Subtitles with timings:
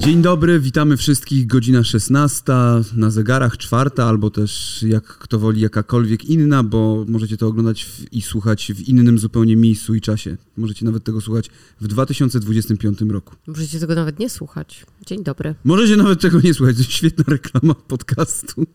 [0.00, 1.46] Dzień dobry, witamy wszystkich.
[1.46, 2.52] Godzina 16,
[2.96, 8.12] na zegarach czwarta, albo też jak kto woli, jakakolwiek inna, bo możecie to oglądać w,
[8.12, 10.36] i słuchać w innym zupełnie miejscu i czasie.
[10.56, 11.50] Możecie nawet tego słuchać
[11.80, 13.34] w 2025 roku.
[13.46, 14.86] Możecie tego nawet nie słuchać.
[15.06, 15.54] Dzień dobry.
[15.64, 18.66] Możecie nawet tego nie słuchać, to jest świetna reklama podcastu.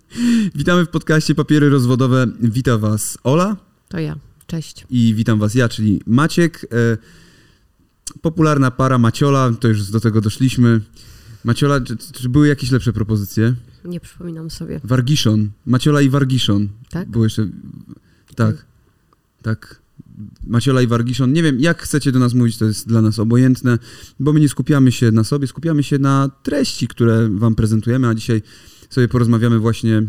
[0.56, 2.28] Witamy w podcaście Papiery Rozwodowe.
[2.42, 3.58] Witam Was Ola.
[3.90, 4.16] To ja.
[4.48, 4.86] Cześć.
[4.90, 6.66] I witam Was ja, czyli Maciek.
[6.72, 6.98] E,
[8.22, 10.82] popularna para Maciola, to już do tego doszliśmy.
[11.46, 13.54] Maciola, czy, czy były jakieś lepsze propozycje?
[13.86, 14.82] Nie przypominam sobie.
[14.84, 15.50] Wargiszon.
[15.66, 16.70] Maciola i Wargiszon.
[16.90, 17.10] Tak?
[17.10, 17.48] Było jeszcze...
[18.36, 18.66] Tak.
[19.42, 19.82] Tak.
[20.48, 21.34] Maciola i Wargiszon.
[21.34, 23.80] Nie wiem, jak chcecie do nas mówić, to jest dla nas obojętne,
[24.20, 28.16] bo my nie skupiamy się na sobie, skupiamy się na treści, które wam prezentujemy, a
[28.16, 28.42] dzisiaj
[28.96, 30.04] sobie porozmawiamy właśnie e,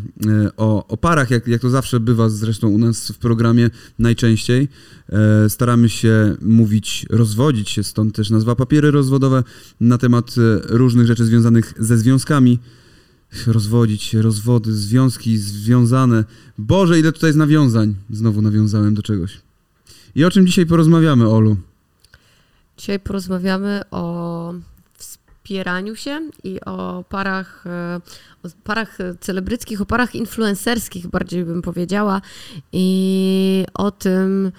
[0.56, 4.68] o, o parach, jak, jak to zawsze bywa zresztą u nas w programie najczęściej.
[5.08, 9.44] E, staramy się mówić, rozwodzić się, stąd też nazwa papiery rozwodowe
[9.80, 12.58] na temat e, różnych rzeczy związanych ze związkami.
[13.46, 16.24] Rozwodzić się, rozwody, związki związane.
[16.58, 17.94] Boże, ile tutaj jest nawiązań.
[18.10, 19.40] Znowu nawiązałem do czegoś.
[20.14, 21.56] I o czym dzisiaj porozmawiamy, Olu?
[22.76, 24.54] Dzisiaj porozmawiamy o
[25.46, 28.00] wspieraniu się i o parach, e,
[28.42, 32.20] o parach celebryckich, o parach influencerskich bardziej bym powiedziała
[32.72, 34.52] i o tym,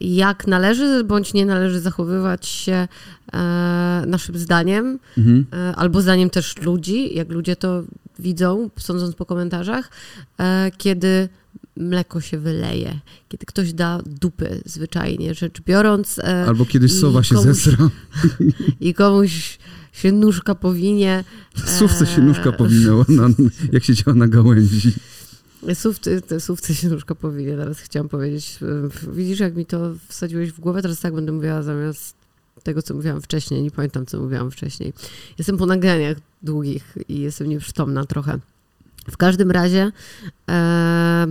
[0.00, 2.88] jak należy bądź nie należy zachowywać się
[3.32, 3.38] e,
[4.06, 5.46] naszym zdaniem, mhm.
[5.52, 7.82] e, albo zdaniem też ludzi, jak ludzie to
[8.18, 9.90] widzą, sądząc po komentarzach,
[10.38, 11.28] e, kiedy
[11.80, 16.18] mleko się wyleje, kiedy ktoś da dupy, zwyczajnie rzecz biorąc.
[16.18, 17.90] E, albo kiedy sowa się komuś, zesra.
[18.80, 19.58] I komuś
[19.92, 21.24] się nóżka powinie.
[21.64, 23.28] Sówce się nóżka powinęła, na,
[23.72, 24.92] jak się działa na gałęzi.
[25.74, 28.58] Sówce, sówce się nóżka powinie, teraz chciałam powiedzieć.
[29.12, 32.14] Widzisz, jak mi to wsadziłeś w głowę, teraz tak będę mówiła zamiast
[32.62, 33.62] tego, co mówiłam wcześniej.
[33.62, 34.92] Nie pamiętam, co mówiłam wcześniej.
[35.38, 38.38] Jestem po nagraniach długich i jestem nieprzytomna trochę.
[39.10, 39.92] W każdym razie...
[40.50, 41.26] E,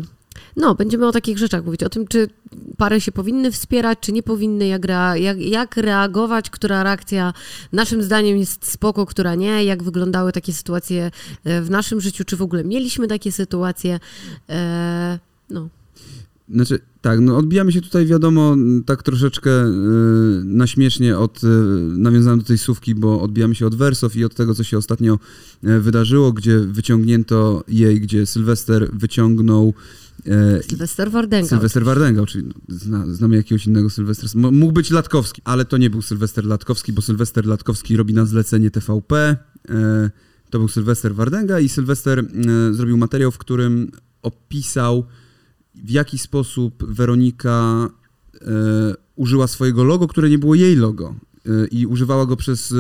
[0.59, 2.29] no, będziemy o takich rzeczach mówić, o tym, czy
[2.77, 7.33] pary się powinny wspierać, czy nie powinny, jak, rea jak, jak reagować, która reakcja
[7.71, 11.11] naszym zdaniem jest spoko, która nie, jak wyglądały takie sytuacje
[11.43, 13.99] e, w naszym życiu, czy w ogóle mieliśmy takie sytuacje.
[14.49, 15.69] E, no.
[16.49, 18.55] Znaczy, tak, no odbijamy się tutaj, wiadomo,
[18.85, 21.41] tak troszeczkę yy, na śmiesznie od,
[21.97, 25.19] nawiązałem do tej słówki, bo odbijamy się od wersów i od tego, co się ostatnio
[25.63, 29.73] wydarzyło, gdzie wyciągnięto jej, gdzie Sylwester wyciągnął
[30.69, 31.47] Sylwester Wardenga.
[31.47, 34.29] Sylwester Wardenga, czyli zna, znamy jakiegoś innego Sylwestra.
[34.51, 38.71] Mógł być Latkowski, ale to nie był Sylwester Latkowski, bo Sylwester Latkowski robi na zlecenie
[38.71, 39.37] TVP.
[39.69, 40.09] E,
[40.49, 43.91] to był Sylwester Wardenga i Sylwester e, zrobił materiał, w którym
[44.21, 45.05] opisał,
[45.75, 47.89] w jaki sposób Weronika
[49.15, 51.15] użyła swojego logo, które nie było jej logo.
[51.71, 52.73] I używała go przez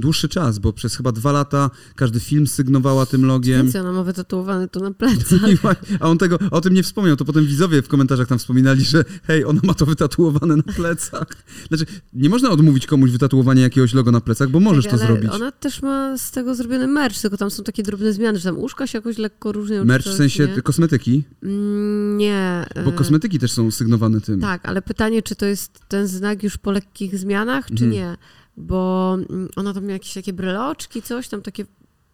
[0.00, 3.62] dłuższy czas, bo przez chyba dwa lata każdy film sygnowała tym logiem.
[3.62, 5.40] Więc ona ma wytatuowane to na plecach.
[6.00, 9.04] A on tego, o tym nie wspomniał, to potem widzowie w komentarzach tam wspominali, że
[9.24, 11.26] hej, ona ma to wytatuowane na plecach.
[11.68, 15.30] Znaczy, nie można odmówić komuś wytatuowania jakiegoś logo na plecach, bo możesz tak, to zrobić.
[15.30, 18.58] ona też ma z tego zrobiony merch, tylko tam są takie drobne zmiany, że tam
[18.58, 19.84] uszka się jakoś lekko różnią.
[19.84, 20.62] Merch w sensie nie?
[20.62, 21.22] kosmetyki?
[21.42, 22.66] Mm, nie.
[22.84, 24.40] Bo kosmetyki też są sygnowane tym.
[24.40, 27.90] Tak, ale pytanie, czy to jest ten znak już po lekkich zmianach, czy mhm.
[27.90, 28.16] nie?
[28.56, 31.64] Bo mm, ona tam miała jakieś takie breloczki, coś tam takie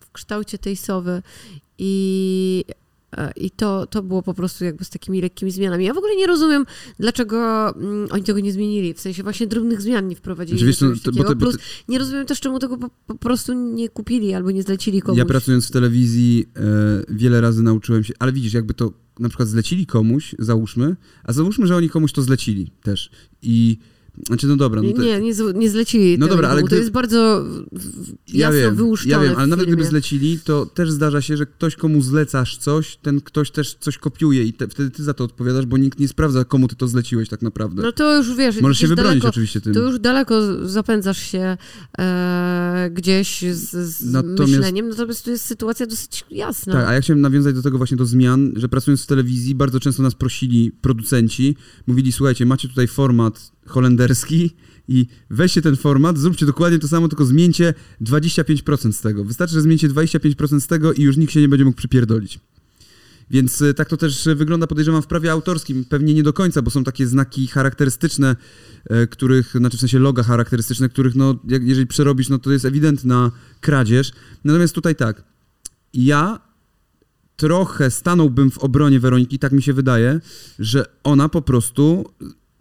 [0.00, 1.22] w kształcie tej sowy
[1.78, 2.64] i
[3.16, 5.84] e, i to, to było po prostu jakby z takimi lekkimi zmianami.
[5.84, 6.66] Ja w ogóle nie rozumiem,
[7.00, 8.94] dlaczego mm, oni tego nie zmienili.
[8.94, 10.58] W sensie właśnie drobnych zmian nie wprowadzili.
[10.58, 11.56] Oczywiście, to, bo to, Plus
[11.88, 15.18] nie rozumiem też, czemu tego po, po, prostu nie kupili albo nie zlecili komuś.
[15.18, 16.60] Ja pracując w telewizji e,
[17.08, 21.66] wiele razy nauczyłem się, ale widzisz, jakby to na przykład zlecili komuś, załóżmy, a załóżmy,
[21.66, 23.10] że oni komuś to zlecili też
[23.42, 23.78] i
[24.26, 24.82] znaczy, no dobra.
[24.82, 25.02] No to...
[25.02, 26.18] Nie, nie, nie zlecili.
[26.18, 26.70] No dobra, ale gdy...
[26.70, 27.44] to jest bardzo
[28.28, 29.12] jasno ja wiem, wyłuszczone.
[29.12, 32.96] Ja wiem, ale nawet gdyby zlecili, to też zdarza się, że ktoś, komu zlecasz coś,
[32.96, 36.08] ten ktoś też coś kopiuje i te, wtedy ty za to odpowiadasz, bo nikt nie
[36.08, 37.82] sprawdza, komu ty to zleciłeś tak naprawdę.
[37.82, 38.60] No to już wiesz.
[38.60, 39.74] Możesz się wybronić daleko, oczywiście tym.
[39.74, 41.56] To już daleko zapędzasz się
[41.98, 46.72] e, gdzieś z, z natomiast, myśleniem, natomiast tu jest sytuacja dosyć jasna.
[46.72, 49.80] Tak, a ja chciałem nawiązać do tego właśnie do zmian, że pracując w telewizji bardzo
[49.80, 51.56] często nas prosili producenci,
[51.86, 54.50] mówili, słuchajcie, macie tutaj format holenderski
[54.88, 59.24] i weźcie ten format, zróbcie dokładnie to samo, tylko zmieńcie 25% z tego.
[59.24, 62.40] Wystarczy, że zmieńcie 25% z tego i już nikt się nie będzie mógł przypierdolić.
[63.30, 65.84] Więc e, tak to też wygląda, podejrzewam, w prawie autorskim.
[65.84, 68.36] Pewnie nie do końca, bo są takie znaki charakterystyczne,
[68.90, 73.30] e, których, znaczy w sensie loga charakterystyczne, których, no, jeżeli przerobisz, no to jest ewidentna
[73.60, 74.12] kradzież.
[74.44, 75.24] Natomiast tutaj tak,
[75.94, 76.40] ja
[77.36, 80.20] trochę stanąłbym w obronie Weroniki, tak mi się wydaje,
[80.58, 82.04] że ona po prostu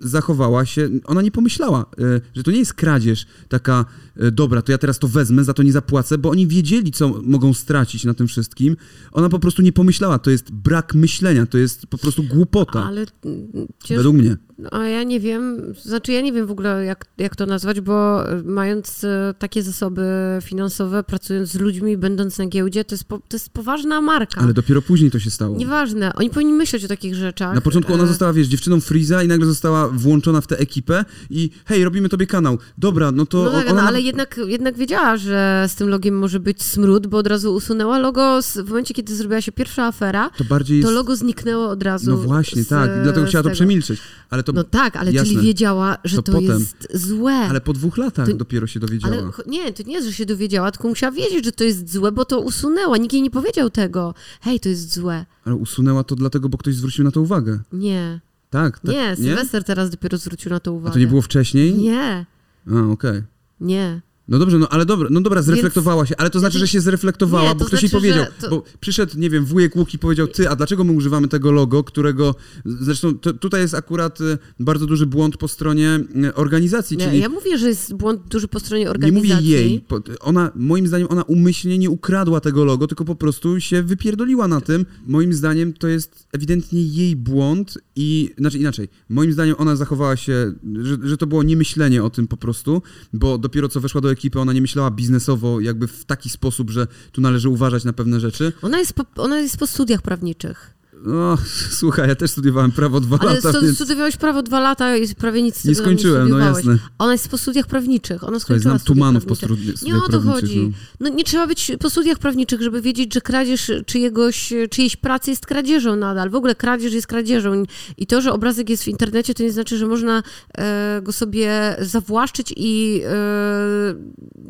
[0.07, 3.85] zachowała się, ona nie pomyślała, e, że to nie jest kradzież taka,
[4.17, 7.21] e, dobra, to ja teraz to wezmę, za to nie zapłacę, bo oni wiedzieli, co
[7.23, 8.77] mogą stracić na tym wszystkim.
[9.11, 13.05] Ona po prostu nie pomyślała, to jest brak myślenia, to jest po prostu głupota, Ale
[13.25, 13.47] mm,
[13.83, 14.37] ciężko, według mnie.
[14.57, 17.81] No, a ja nie wiem, znaczy ja nie wiem w ogóle jak, jak to nazwać,
[17.81, 20.03] bo e, mając e, takie zasoby
[20.41, 24.41] finansowe, pracując z ludźmi, będąc na giełdzie, to jest, po, to jest poważna marka.
[24.41, 25.57] Ale dopiero później to się stało.
[25.57, 27.55] Nieważne, oni powinni myśleć o takich rzeczach.
[27.55, 31.05] Na początku ona E, została, wiesz, dziewczyną Freeza i nagle została włączona w tę ekipę
[31.29, 32.57] i hej, robimy tobie kanał.
[32.77, 33.81] Dobra, no to No tak, ona...
[33.81, 37.53] no, ale jednak, jednak wiedziała, że z tym logiem może być smród, bo od razu
[37.55, 40.89] usunęła logo z, w momencie, kiedy zrobiła się pierwsza afera, To bardziej jest...
[40.89, 42.11] to logo zniknęło od razu.
[42.11, 43.03] No właśnie, z, tak.
[43.03, 43.99] Dlatego chciała to przemilczeć.
[44.29, 44.51] Ale to...
[44.53, 45.33] No tak, ale jasne.
[45.33, 46.59] czyli wiedziała, że To to, potem.
[46.59, 47.33] jest złe.
[47.33, 49.13] Ale po dwóch latach To- dopiero się dowiedziała.
[49.13, 52.11] Ale nie, to nie jest, że się dowiedziała, tylko musiała wiedzieć, że to jest złe,
[52.11, 52.97] bo to usunęła.
[52.97, 54.13] Nikt jej nie powiedział tego.
[54.41, 55.25] Hej, to jest złe.
[55.45, 57.59] Ale usunęła to dlatego, bo ktoś zwrócił na to uwagę.
[57.73, 58.19] Nie,
[58.49, 58.91] Tak, tak.
[58.91, 60.89] nie, Sylwester teraz dopiero zwrócił na to uwagę.
[60.89, 61.73] A to nie było wcześniej?
[61.73, 62.25] Nie,
[62.71, 63.21] A, okej.
[63.59, 64.01] nie.
[64.27, 67.49] No dobrze, no ale dobra, no dobra, zreflektowała się, ale to znaczy, że się zreflektowała,
[67.49, 70.27] Nie, bo ktoś jej znaczy, powiedział, że to- bo przyszedł, nie wiem, wujek Łuki powiedział,
[70.27, 72.35] ty, a dlaczego my używamy tego logo, którego,
[72.65, 77.19] zresztą to, tutaj jest akurat y, bardzo duży błąd po stronie y, organizacji, nie czyli
[77.19, 79.33] ja mówię, że jest błąd duży po stronie nie organizacji.
[79.33, 79.85] mówię jej,
[80.19, 84.61] ona, moim zdaniem ona umyślnie nie ukradła tego logo, tylko po prostu się wypierdoliła na
[84.61, 84.85] tym.
[85.07, 90.53] Moim zdaniem to jest ewidentnie jej błąd i, znaczy inaczej, moim zdaniem ona zachowała się,
[90.81, 92.81] że, że to było niemyślenie o tym po prostu,
[93.13, 96.87] bo dopiero co weszła do ekipy, ona nie myślała biznesowo jakby w taki sposób, że
[97.11, 98.53] tu należy uważać na pewne rzeczy.
[98.61, 100.75] Ona jest, po, ona jest po studiach prawniczych.
[101.03, 101.37] No,
[101.71, 105.15] słuchaj, ja też studiowałem prawo dwa Ale lata, stu, więc studiowałeś prawo dwa lata i
[105.15, 106.65] prawie nic nie skończyłem, no studiowałeś.
[106.65, 106.77] jasne.
[106.99, 108.23] Ona jest po studiach prawniczych.
[108.23, 110.73] Ona Słuchaj, skończyła znam tumanów po stru- studiach Nie o to chodzi.
[110.99, 111.09] no.
[111.09, 115.45] No, nie trzeba być po studiach prawniczych, żeby wiedzieć, że kradzież czyjegoś, czyjejś pracy jest
[115.45, 116.29] kradzieżą nadal.
[116.29, 117.63] W ogóle kradzież jest kradzieżą.
[117.97, 120.23] I to, że obrazek jest w internecie, to nie znaczy, że można
[120.57, 123.13] e, go sobie zawłaszczyć i e,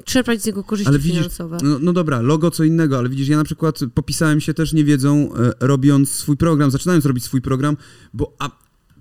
[0.04, 1.58] czerpać z niego korzyści Ale widzisz, finansowe.
[1.64, 5.30] No, no dobra, logo co innego, ale widzisz, ja na przykład popisałem się też niewiedzą,
[5.36, 7.78] e, robiąc swój program, zaczynając robić swój program,
[8.14, 8.50] bo a,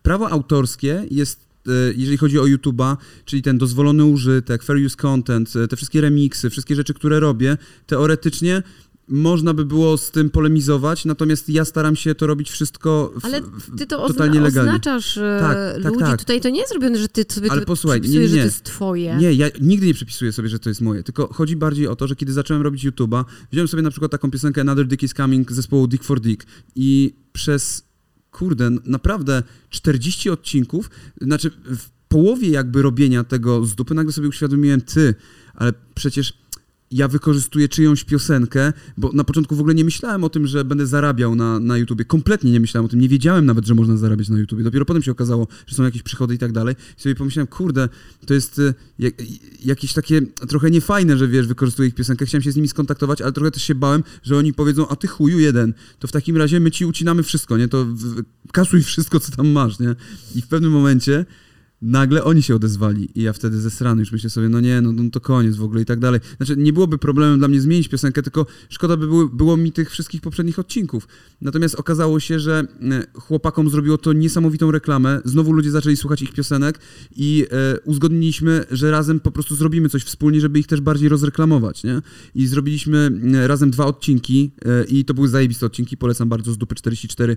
[0.03, 5.57] prawo autorskie jest, e, jeżeli chodzi o YouTube'a, czyli ten dozwolony użytek, fair use content,
[5.57, 8.63] e, te wszystkie remiksy, wszystkie rzeczy, które robię, teoretycznie
[9.09, 13.41] można by było z tym polemizować, natomiast ja staram się to robić wszystko w, Ale
[13.79, 14.71] ty to totalnie ozna- legalnie.
[14.71, 16.05] oznaczasz e, Tak, tak, ludzi.
[16.05, 16.19] tak.
[16.21, 18.43] Tutaj to nie jest zrobione, że ty sobie Ale to posłuchaj, nie, przypisujesz, nie, że
[18.43, 19.17] to jest twoje.
[19.17, 22.07] Nie, ja nigdy nie przypisuję sobie, że to jest moje, tylko chodzi bardziej o to,
[22.09, 25.53] że kiedy zacząłem robić YouTube'a, wziąłem sobie na przykład taką piosenkę Another Dick is Coming
[25.53, 26.47] zespołu Dick for Dick
[26.77, 27.85] i przez,
[28.31, 30.91] kurde, naprawdę 40 odcinków,
[31.21, 35.15] znaczy w połowie jakby robienia tego z dupy nagle sobie uświadomiłem, ty,
[35.55, 36.33] ale przecież
[36.95, 40.87] ja wykorzystuję czyjąś piosenkę, bo na początku w ogóle nie myślałem o tym, że będę
[40.87, 42.05] zarabiał na, na YouTubie.
[42.05, 43.01] Kompletnie nie myślałem o tym.
[43.01, 44.65] Nie wiedziałem nawet, że można zarabiać na YouTubie.
[44.65, 46.75] Dopiero potem się okazało, że są jakieś przychody i tak dalej.
[46.99, 47.89] I sobie pomyślałem, kurde,
[48.27, 49.15] to jest y, jak,
[49.65, 52.27] jakieś takie trochę niefajne, że wiesz, wykorzystuję ich piosenkę.
[52.27, 55.07] Chciałem się z nimi skontaktować, ale trochę też się bałem, że oni powiedzą, a ty
[55.07, 57.69] chuju jeden, to w takim razie my ci ucinamy wszystko, nie?
[57.69, 59.95] To w, kasuj wszystko, co tam masz, nie?
[60.35, 61.25] I w pewnym momencie
[61.85, 65.11] nagle oni się odezwali i ja wtedy zesrany już myślę sobie, no nie, no, no
[65.11, 66.21] to koniec w ogóle i tak dalej.
[66.37, 69.91] Znaczy nie byłoby problemem dla mnie zmienić piosenkę, tylko szkoda by było, było mi tych
[69.91, 71.09] wszystkich poprzednich odcinków.
[71.41, 76.33] Natomiast okazało się, że e, chłopakom zrobiło to niesamowitą reklamę, znowu ludzie zaczęli słuchać ich
[76.33, 76.79] piosenek
[77.17, 81.85] i e, uzgodniliśmy, że razem po prostu zrobimy coś wspólnie, żeby ich też bardziej rozreklamować,
[81.85, 82.03] nie?
[82.35, 86.59] I zrobiliśmy e, razem dwa odcinki e, i to były zajebiste odcinki, polecam bardzo z
[86.59, 87.37] dupy 44 e,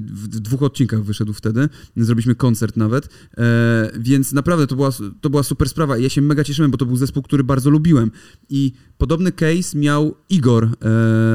[0.00, 4.90] w w dwóch odcinkach wyszedł wtedy, zrobiliśmy koncert nawet, e, więc naprawdę to była,
[5.20, 8.10] to była super sprawa ja się mega cieszyłem, bo to był zespół, który bardzo lubiłem.
[8.50, 10.68] I podobny case miał Igor,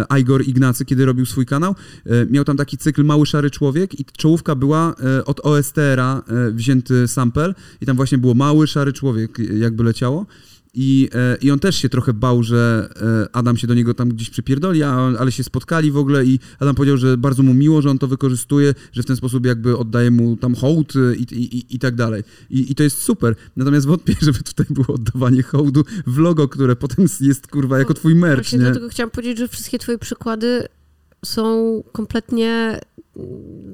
[0.10, 4.00] e, Igor Ignacy, kiedy robił swój kanał, e, miał tam taki cykl Mały Szary Człowiek
[4.00, 8.94] i czołówka była e, od OSTR-a e, wzięty sample i tam właśnie było Mały Szary
[8.94, 10.26] Człowiek jakby leciało.
[10.74, 14.10] I, e, I on też się trochę bał, że e, Adam się do niego tam
[14.10, 17.82] gdzieś przypierdoli, a, ale się spotkali w ogóle i Adam powiedział, że bardzo mu miło,
[17.82, 21.22] że on to wykorzystuje, że w ten sposób jakby oddaje mu tam hołd e, i,
[21.22, 22.24] i, i, i tak dalej.
[22.50, 23.36] I, I to jest super.
[23.56, 28.16] Natomiast wątpię, żeby tutaj było oddawanie hołdu w logo, które potem jest kurwa jako twój
[28.16, 28.66] merch, Właśnie nie?
[28.66, 30.68] dlatego chciałam powiedzieć, że wszystkie twoje przykłady
[31.26, 32.80] są kompletnie...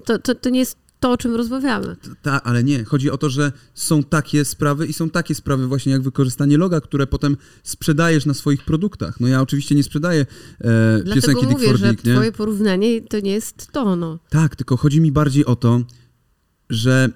[0.05, 1.95] To, to, to nie jest to, o czym rozmawiamy.
[2.21, 2.83] Tak, ale nie.
[2.83, 6.81] Chodzi o to, że są takie sprawy i są takie sprawy właśnie jak wykorzystanie loga,
[6.81, 9.19] które potem sprzedajesz na swoich produktach.
[9.19, 10.25] No ja oczywiście nie sprzedaję e,
[11.03, 12.13] Dlatego piosenki mówię, że Dick, nie?
[12.13, 14.19] twoje porównanie to nie jest to, no.
[14.29, 15.81] Tak, tylko chodzi mi bardziej o to,
[16.69, 17.09] że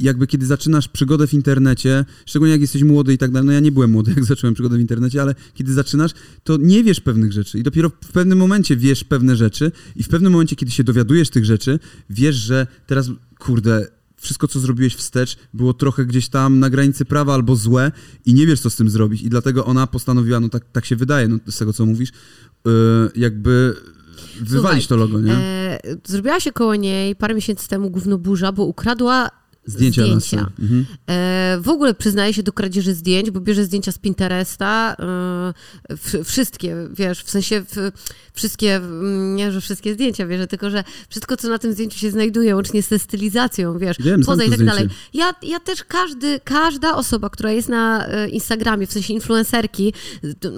[0.00, 3.60] jakby kiedy zaczynasz przygodę w internecie, szczególnie jak jesteś młody i tak dalej, no ja
[3.60, 6.10] nie byłem młody, jak zacząłem przygodę w internecie, ale kiedy zaczynasz,
[6.44, 10.08] to nie wiesz pewnych rzeczy i dopiero w pewnym momencie wiesz pewne rzeczy i w
[10.08, 11.78] pewnym momencie, kiedy się dowiadujesz tych rzeczy,
[12.10, 17.34] wiesz, że teraz, kurde, wszystko, co zrobiłeś wstecz, było trochę gdzieś tam na granicy prawa
[17.34, 17.92] albo złe
[18.26, 19.22] i nie wiesz, co z tym zrobić.
[19.22, 22.10] I dlatego ona postanowiła, no tak, tak się wydaje, no, z tego, co mówisz,
[22.64, 22.72] yy,
[23.16, 23.76] jakby
[24.40, 25.32] wywalić Słuchaj, to logo, nie?
[25.32, 30.50] E, zrobiła się koło niej parę miesięcy temu gówno burza, bo ukradła Zdjęcia, zdjęcia.
[30.60, 30.86] Mhm.
[31.06, 36.76] E, w ogóle przyznaje się do kradzieży zdjęć, bo bierze zdjęcia z Pinteresta, e, wszystkie,
[36.92, 37.64] wiesz, w sensie
[38.32, 42.10] wszystkie, mm, nie, że wszystkie zdjęcia bierze, tylko że wszystko, co na tym zdjęciu się
[42.10, 44.74] znajduje, łącznie ze stylizacją, wiesz, Wiem, poza i tak zdjęcie.
[44.74, 44.88] dalej.
[45.14, 49.94] Ja, ja też każdy, każda osoba, która jest na e, Instagramie, w sensie influencerki,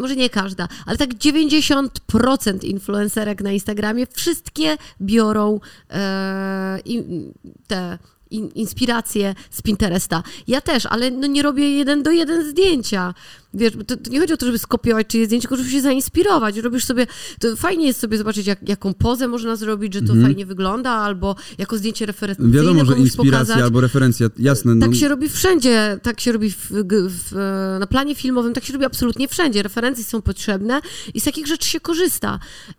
[0.00, 6.78] może nie każda, ale tak 90% influencerek na Instagramie, wszystkie biorą e,
[7.66, 7.98] te
[8.32, 10.22] inspiracje z Pinteresta.
[10.46, 13.14] Ja też, ale no nie robię jeden do jeden zdjęcia.
[13.54, 16.56] Wiesz, to, to nie chodzi o to, żeby skopiować czyjeś zdjęcie, tylko żeby się zainspirować.
[16.56, 17.06] Robisz sobie,
[17.40, 21.36] to fajnie jest sobie zobaczyć, jak, jaką pozę można zrobić, że to fajnie wygląda, albo
[21.58, 22.52] jako zdjęcie referencyjne.
[22.52, 23.62] Wiadomo, że inspiracja pokazać.
[23.62, 24.80] albo referencja, jasne.
[24.80, 26.70] Tak no, się robi wszędzie, tak się robi w,
[27.08, 29.62] w, e, na planie filmowym, tak się robi absolutnie wszędzie.
[29.62, 30.80] Referencje są potrzebne
[31.14, 32.38] i z takich rzeczy się korzysta.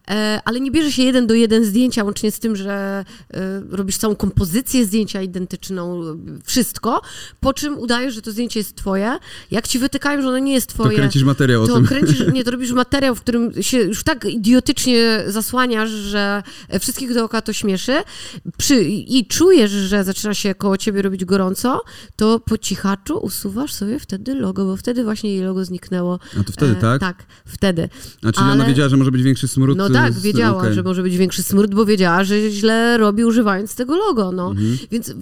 [0.09, 3.97] E, ale nie bierze się jeden do jeden zdjęcia, łącznie z tym, że e, robisz
[3.97, 6.01] całą kompozycję zdjęcia identyczną,
[6.43, 7.01] wszystko,
[7.39, 9.17] po czym udajesz, że to zdjęcie jest twoje.
[9.51, 11.85] Jak ci wytykają, że ono nie jest to twoje, kręcisz materiał o to tym.
[11.85, 16.43] kręcisz, nie, to robisz materiał, w którym się już tak idiotycznie zasłaniasz, że
[16.79, 17.93] wszystkich dookoła to śmieszy
[18.57, 21.81] przy, i czujesz, że zaczyna się koło ciebie robić gorąco,
[22.15, 26.19] to po cichaczu usuwasz sobie wtedy logo, bo wtedy właśnie jej logo zniknęło.
[26.39, 26.99] A to wtedy, E, tak?
[26.99, 27.89] Tak, wtedy.
[28.23, 29.77] A czyli ona ale- wiedziała, że może być większy smród?
[29.77, 30.73] No y, tak, wiedziała, okej.
[30.73, 34.49] że może być większy smród, bo wiedziała, że źle robi używając tego logo, no.
[34.49, 34.77] Mhm.
[34.91, 35.13] Więc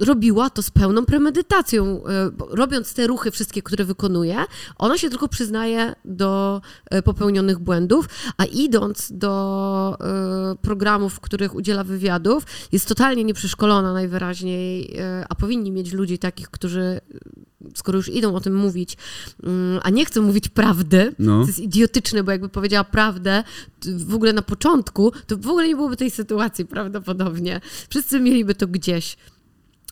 [0.00, 2.02] robiła to z pełną premedytacją.
[2.06, 4.36] e, Robiąc te ruchy wszystkie, które wykonuje,
[4.78, 11.54] ona się tylko przyznaje do e, popełnionych błędów, a idąc do e, programów, w których
[11.54, 14.96] udziela wywiadów, jest totalnie nieprzeszkolona najwyraźniej,
[15.28, 17.00] a powinni mieć ludzi takich, którzy
[17.74, 18.96] skoro już idą o tym mówić,
[19.42, 21.40] mm, a nie chcą mówić prawdy, No.
[21.40, 23.44] to jest idiotyczne, bo jakby powiedziała prawdę
[23.96, 27.60] w ogóle na początku, to w ogóle nie byłoby tej sytuacji prawdopodobnie.
[27.88, 29.16] Wszyscy mieliby to gdzieś.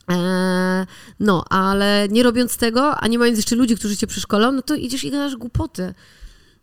[0.08, 0.86] Eee,
[1.20, 4.74] no, ale nie robiąc tego, a nie mając jeszcze ludzi, którzy cię przeszkolą, no to
[4.74, 5.94] idziesz i gadasz głupoty.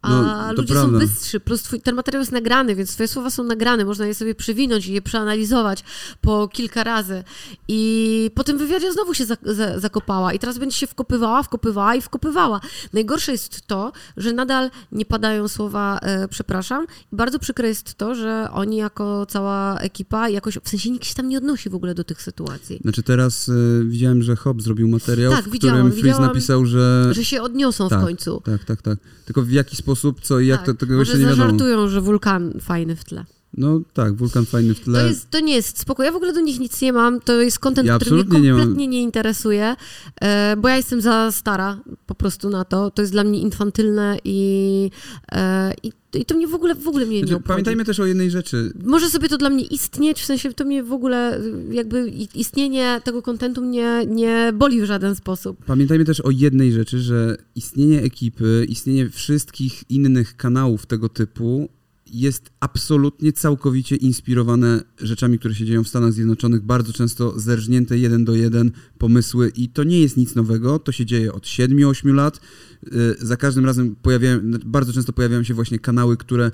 [0.04, 0.10] A
[0.48, 1.00] No, ludzie prawda.
[1.00, 4.16] są bystrzy, plus twój, ten materiał jest nagrany, więc twoje słowa są nagrane, można je
[4.16, 5.84] sobie przewinąć i je przeanalizować
[6.22, 7.24] po kilka razy.
[7.68, 11.96] I po tym wywiadzie znowu się za, za, zakopała i teraz będzie się wkopywała, wkopywała
[11.96, 12.62] i wkopywała.
[12.94, 18.16] Najgorsze jest to, że nadal nie padają słowa e, przepraszam i bardzo przykre jest to,
[18.16, 21.96] że oni jako cała ekipa jakoś, w sensie nikt się tam nie odnosi w ogóle
[21.96, 22.80] do tych sytuacji.
[22.82, 27.10] Znaczy teraz y, widziałem, że Hop zrobił materiał, Tak, w którym Freeze napisał, że...
[27.12, 28.42] Że się odniosą tak, w końcu.
[28.46, 28.98] Tak, tak, tak.
[29.26, 30.66] Tylko w jaki sposób, co i jak, Tak.
[30.66, 31.44] to tego jeszcze nie wiadomo.
[31.44, 33.26] zażartują, że wulkan fajny w tle.
[33.58, 35.02] No tak, wulkan fajny w tle.
[35.02, 36.04] To, jest, to nie jest spoko.
[36.04, 37.20] Ja w ogóle do nich nic nie mam.
[37.22, 39.76] To jest kontent, Ja który mnie absolutnie nie kompletnie nie, interesuje,
[40.22, 42.92] e, bo ja jestem za stara po prostu na to.
[42.92, 44.90] To jest dla mnie infantylne i,
[45.32, 47.48] e, i, i to mnie w ogóle, w ogóle mnie nie Znaczy, obchodzi.
[47.48, 48.74] pamiętajmy też o jednej rzeczy.
[48.84, 51.42] Może sobie to dla mnie istnieć, w sensie to mnie w ogóle,
[51.72, 55.66] jakby istnienie tego kontentu mnie nie boli w żaden sposób.
[55.66, 61.70] Pamiętajmy też o jednej rzeczy, że istnienie ekipy, istnienie wszystkich innych kanałów tego typu
[62.14, 68.26] jest absolutnie całkowicie inspirowane rzeczami, które się dzieją w Stanach Zjednoczonych, bardzo często zerżnięte jeden
[68.26, 72.40] do jeden pomysły i to nie jest nic nowego, to się dzieje od 7-8 lat.
[72.84, 76.52] Y, Za każdym razem pojawiają, bardzo często pojawiają się właśnie kanały, które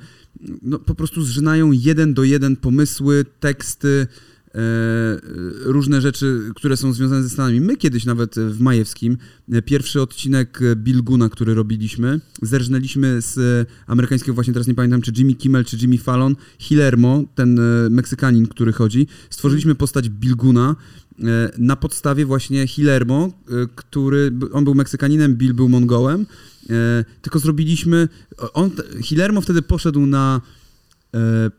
[0.62, 4.08] no, po prostu zżynają jeden do jeden pomysły, teksty,
[5.64, 7.62] różne rzeczy, które są związane ze Stanami.
[7.62, 9.18] My kiedyś nawet w Majewskim,
[9.52, 15.02] e, pierwszy odcinek e, Bilguna, który robiliśmy, zerżnęliśmy z e, amerykańskiego, właśnie teraz nie pamiętam,
[15.02, 19.08] czy Jimmy Kimmel, czy Jimmy Fallon, Hilermo, ten e, Meksykanin, który chodzi.
[19.30, 20.76] Stworzyliśmy postać Bilguna
[21.20, 21.24] e,
[21.58, 26.26] na podstawie właśnie Hilermo, e, który, on był Meksykaninem, Bill był Mongołem,
[26.70, 28.08] e, tylko zrobiliśmy,
[28.54, 30.59] on, Hilermo wtedy poszedł na e,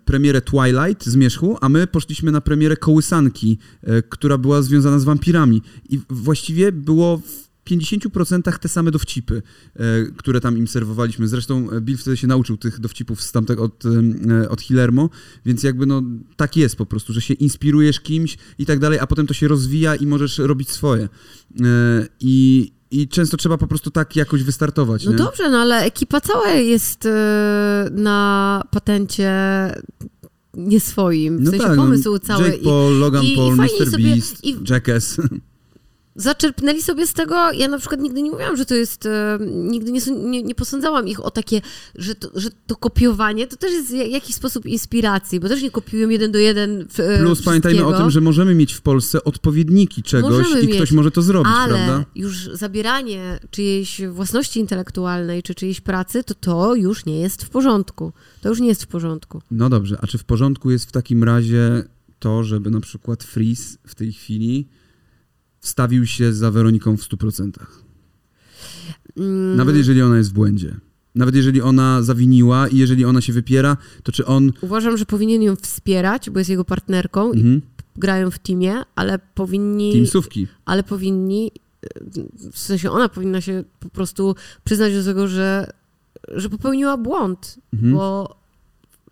[0.04, 5.04] premierę Twilight z Zmierzchu, a my poszliśmy na premierę Kołysanki, e, która była związana z
[5.04, 5.62] wampirami.
[5.88, 9.42] I właściwie było w 50% te same dowcipy,
[9.76, 9.82] e,
[10.16, 11.28] które tam im serwowaliśmy.
[11.28, 15.10] Zresztą e, Bill wtedy się nauczył tych dowcipów z tamtego od, e, od Hilermo,
[15.46, 16.02] więc jakby no
[16.36, 19.48] tak jest po prostu, że się inspirujesz kimś i tak dalej, a potem to się
[19.48, 21.08] rozwija i możesz robić swoje.
[21.60, 25.04] E, I, i często trzeba po prostu tak jakoś wystartować.
[25.04, 25.16] No nie?
[25.16, 29.32] dobrze, no ale ekipa cała jest e, na patencie
[30.54, 32.44] nie swoim, w No sensie tak, pomysł no, cały.
[32.48, 33.90] Jake Paul, Logan i- i Paul, fajnie Mr.
[33.90, 35.16] sobie- Beast, i- Jackass.
[36.16, 37.52] Zaczerpnęli sobie z tego.
[37.52, 39.06] Ja na przykład nigdy nie mówiłam, że to jest.
[39.06, 41.60] E, nigdy nie, nie, nie posądzałam ich o takie,
[41.94, 45.70] że to, że to kopiowanie to też jest w jakiś sposób inspiracji, bo też nie
[45.70, 46.86] kopiują jeden do jeden.
[46.98, 50.76] E, Plus pamiętajmy o tym, że możemy mieć w Polsce odpowiedniki czegoś możemy i mieć,
[50.76, 52.04] ktoś może to zrobić, ale prawda?
[52.14, 58.12] już zabieranie czyjejś własności intelektualnej czy czyjejś pracy, to to już nie jest w porządku.
[58.40, 59.42] To już nie jest w porządku.
[59.50, 61.84] No dobrze, a czy w porządku jest w takim razie
[62.18, 64.68] to, żeby na przykład Freeze w tej chwili
[65.60, 67.50] wstawił się za Weroniką w 100%.
[69.16, 69.56] Mm.
[69.56, 70.76] Nawet jeżeli ona jest w błędzie.
[71.14, 74.52] Nawet jeżeli ona zawiniła i jeżeli ona się wypiera, to czy on.
[74.60, 77.56] Uważam, że powinien ją wspierać, bo jest jego partnerką mhm.
[77.96, 79.92] i grają w teamie, ale powinni.
[79.92, 80.46] Teamsówki.
[80.64, 81.50] Ale powinni.
[82.52, 85.72] W sensie ona powinna się po prostu przyznać do tego, że,
[86.28, 87.92] że popełniła błąd, mhm.
[87.94, 88.36] bo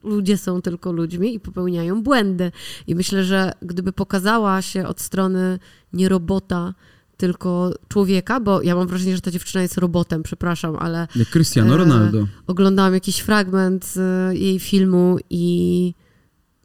[0.05, 2.53] ludzie są tylko ludźmi i popełniają błędy.
[2.87, 5.59] I myślę, że gdyby pokazała się od strony
[5.93, 6.75] nie robota,
[7.17, 11.09] tylko człowieka, bo ja mam wrażenie, że ta dziewczyna jest robotem, przepraszam, ale...
[11.17, 12.27] Jak Cristiano e, Ronaldo.
[12.47, 13.99] Oglądałam jakiś fragment z
[14.39, 15.95] jej filmu i,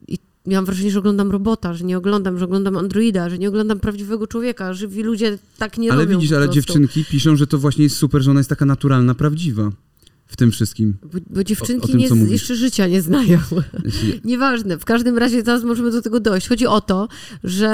[0.08, 3.80] i miałam wrażenie, że oglądam robota, że nie oglądam, że oglądam androida, że nie oglądam
[3.80, 6.14] prawdziwego człowieka, żywi ludzie tak nie ale robią.
[6.14, 9.16] Ale widzisz, ale dziewczynki piszą, że to właśnie jest super, że ona jest taka naturalna,
[9.16, 9.72] prawdziwa
[10.34, 10.94] w tym wszystkim.
[11.14, 13.40] Bo, bo dziewczynki o, o tym, nie, jeszcze życia nie znają.
[14.26, 14.78] Nieważne.
[14.78, 16.48] W każdym razie teraz możemy do tego dojść.
[16.48, 17.08] Chodzi o to,
[17.44, 17.70] że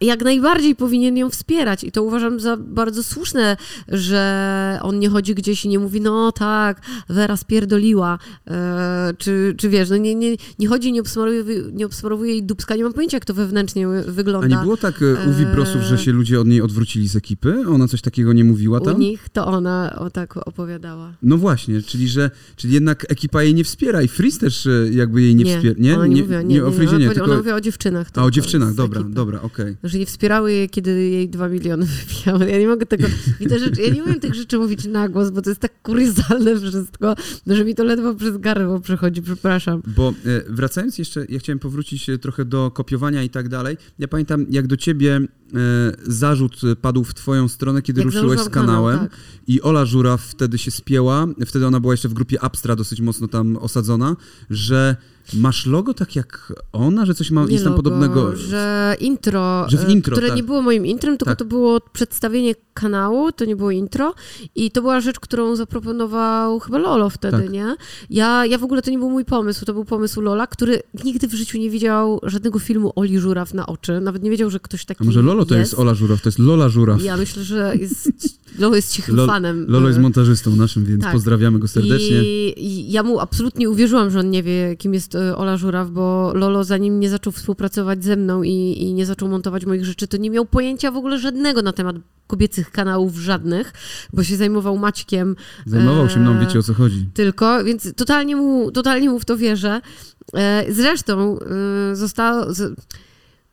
[0.00, 3.56] jak najbardziej powinien ją wspierać i to uważam za bardzo słuszne,
[3.88, 9.68] że on nie chodzi gdzieś i nie mówi, no tak, Wera spierdoliła, e, czy, czy
[9.68, 13.16] wiesz, no nie, nie, nie chodzi, nie obsmaruje, nie obsmarowuje jej dubska, nie mam pojęcia,
[13.16, 14.56] jak to wewnętrznie wygląda.
[14.56, 17.64] A nie było tak e, u Wibrosów, że się ludzie od niej odwrócili z ekipy?
[17.68, 18.94] Ona coś takiego nie mówiła tam?
[18.94, 21.14] U nich to ona o tak opowiadała.
[21.22, 24.70] No właśnie właśnie, czyli że czyli jednak ekipa jej nie wspiera i Freeze też e,
[24.90, 25.74] jakby jej nie, nie wspiera.
[25.78, 27.24] Nie, ona nie, nie, mówiła, nie, nie, o Freeze nie, tylko...
[27.24, 28.08] Ona mówiła o dziewczynach.
[28.14, 29.14] A, o dziewczynach, dobra, ekipy.
[29.14, 29.72] dobra, okej.
[29.72, 29.90] Okay.
[29.90, 32.50] Że nie wspierały jej, kiedy jej dwa miliony wybijały.
[32.50, 33.06] Ja nie mogę tego,
[33.40, 35.82] i te rzeczy, ja nie umiem tych rzeczy mówić na głos, bo to jest tak
[35.82, 37.14] kuriozalne wszystko,
[37.46, 39.82] że mi to ledwo przez gardło przechodzi, przepraszam.
[39.96, 40.14] Bo e,
[40.48, 43.76] wracając jeszcze, ja chciałem powrócić e, trochę do kopiowania i tak dalej.
[43.98, 45.20] Ja pamiętam, jak do ciebie
[46.02, 49.18] zarzut padł w twoją stronę, kiedy jak ruszyłeś z kanałem kanał, tak.
[49.46, 53.28] i Ola Żura wtedy się spięła, wtedy ona była jeszcze w grupie Abstra dosyć mocno
[53.28, 54.16] tam osadzona,
[54.50, 54.96] że
[55.34, 58.36] Masz logo tak jak ona, że coś ma, nie jest tam logo, podobnego?
[58.36, 60.36] Że intro, że w intro które tak.
[60.36, 61.38] nie było moim intrem, tylko tak.
[61.38, 64.14] to było przedstawienie kanału, to nie było intro
[64.54, 67.50] i to była rzecz, którą zaproponował chyba Lolo wtedy, tak.
[67.50, 67.76] nie?
[68.10, 71.28] Ja, ja w ogóle to nie był mój pomysł, to był pomysł Lola, który nigdy
[71.28, 74.84] w życiu nie widział żadnego filmu Oli Żuraw na oczy, nawet nie wiedział, że ktoś
[74.84, 77.02] taki A może Lolo to jest Ola Żuraw, to jest Lola Żuraw.
[77.02, 78.10] Ja myślę, że jest,
[78.58, 79.66] Lolo jest cichym Lolo, fanem.
[79.68, 81.12] Lolo jest montażystą naszym, więc tak.
[81.12, 82.22] pozdrawiamy go serdecznie.
[82.22, 85.90] I, I ja mu absolutnie uwierzyłam, że on nie wie, kim jest e, Ola Żuraw,
[85.90, 90.08] bo Lolo zanim nie zaczął współpracować ze mną i, i nie zaczął montować moich rzeczy,
[90.08, 91.96] to nie miał pojęcia w ogóle żadnego na temat
[92.26, 93.72] kobiecych kanałów żadnych,
[94.12, 95.36] bo się zajmował Maćkiem.
[95.66, 97.08] Zajmował się mną, wiecie o co chodzi.
[97.14, 99.80] Tylko, więc totalnie mu, totalnie mu w to wierzę.
[100.34, 102.46] E, zresztą e, zostało...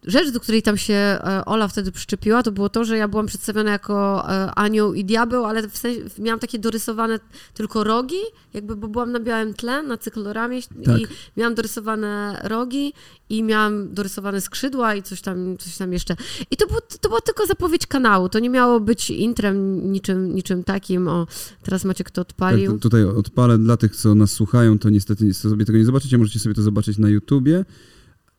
[0.09, 3.25] Rzecz, do której tam się e, Ola wtedy przyczepiła, to było to, że ja byłam
[3.25, 7.19] przedstawiona jako e, anioł i diabeł, ale w sensie miałam takie dorysowane
[7.53, 8.21] tylko rogi,
[8.53, 10.99] jakby, bo byłam na białym tle, na cykloramie tak.
[10.99, 12.93] i miałam dorysowane rogi
[13.29, 16.15] i miałam dorysowane skrzydła i coś tam, coś tam jeszcze.
[16.51, 20.63] I to, było, to była tylko zapowiedź kanału, to nie miało być intrem niczym, niczym
[20.63, 21.07] takim.
[21.07, 21.27] O,
[21.63, 22.71] teraz macie kto odpalił.
[22.71, 26.39] Tak, tutaj odpalę dla tych, co nas słuchają, to niestety sobie tego nie zobaczycie, możecie
[26.39, 27.65] sobie to zobaczyć na YouTubie.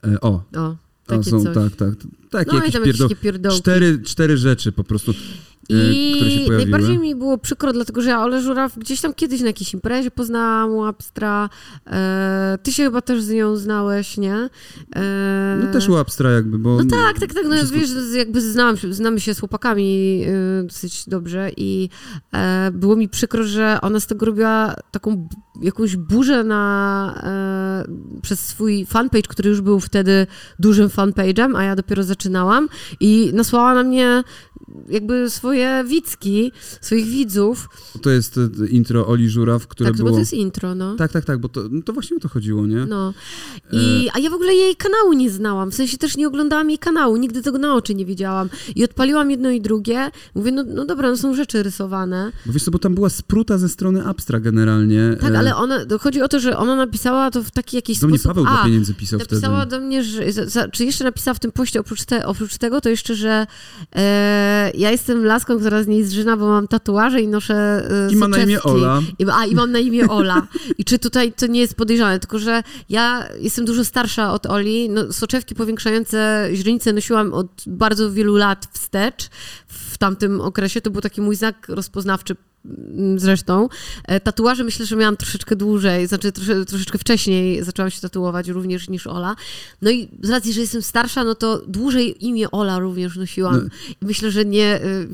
[0.04, 0.42] E, o.
[0.56, 0.89] o.
[1.18, 1.54] Takie są, coś.
[1.54, 1.94] tak, tak.
[2.30, 3.08] Takie no jakieś, pierdo...
[3.48, 5.14] jakieś cztery, cztery rzeczy po prostu.
[5.70, 9.46] E, I najbardziej mi było przykro, dlatego że ja Ole Żuraw gdzieś tam kiedyś na
[9.46, 11.48] jakiejś imprezie poznałam u Abstra.
[11.86, 14.48] E, ty się chyba też z nią znałeś, nie?
[14.96, 16.76] E, no też u Abstra jakby, bo...
[16.76, 17.44] No tak, tak, tak.
[17.44, 17.78] No wszystko...
[17.78, 18.40] wiesz, jakby
[18.90, 21.88] znamy się z chłopakami e, dosyć dobrze i
[22.32, 25.28] e, było mi przykro, że ona z tego robiła taką
[25.62, 30.26] jakąś burzę na, e, przez swój fanpage, który już był wtedy
[30.58, 32.68] dużym fanpage'em, a ja dopiero zaczynałam
[33.00, 34.22] i nasłała na mnie
[34.88, 37.68] jakby swoje widzki, swoich widzów.
[38.02, 40.08] To jest e, intro Oli Żuraw, które tak, było...
[40.08, 40.96] Tak, to jest intro, no.
[40.96, 42.86] Tak, tak, tak, bo to, no to właśnie o to chodziło, nie?
[42.86, 43.14] No.
[43.72, 44.16] I, e...
[44.16, 47.16] A ja w ogóle jej kanału nie znałam, w sensie też nie oglądałam jej kanału,
[47.16, 48.48] nigdy tego na oczy nie widziałam.
[48.76, 52.32] I odpaliłam jedno i drugie, mówię, no, no dobra, no są rzeczy rysowane.
[52.46, 55.16] Bo wiesz co, bo tam była spruta ze strony Abstra generalnie.
[55.20, 55.38] Tak, e...
[55.38, 58.22] ale ona, chodzi o to, że ona napisała to w taki jakiś do sposób...
[58.22, 59.70] Do mnie Paweł do pieniędzy pisał napisała wtedy.
[59.76, 62.88] do mnie, że, za, czy jeszcze napisała w tym poście oprócz, te, oprócz tego, to
[62.88, 63.46] jeszcze, że
[63.96, 68.16] e, ja jestem laską, laską, która z niej zżyna, bo mam tatuaże i noszę I
[68.16, 69.02] ma na imię Ola.
[69.18, 70.46] I, a, i mam na imię Ola.
[70.78, 74.90] I czy tutaj to nie jest podejrzane, tylko że ja jestem dużo starsza od Oli.
[74.90, 79.28] No, soczewki powiększające źrenice nosiłam od bardzo wielu lat wstecz.
[79.66, 82.36] W tamtym okresie to był taki mój znak rozpoznawczy
[83.16, 83.68] zresztą.
[84.04, 88.88] E, tatuaże myślę, że miałam troszeczkę dłużej, znaczy trosze, troszeczkę wcześniej zaczęłam się tatuować również
[88.88, 89.36] niż Ola.
[89.82, 93.54] No i z racji, że jestem starsza, no to dłużej imię Ola również nosiłam.
[93.64, 93.96] No.
[94.02, 95.08] Myślę, że nie y,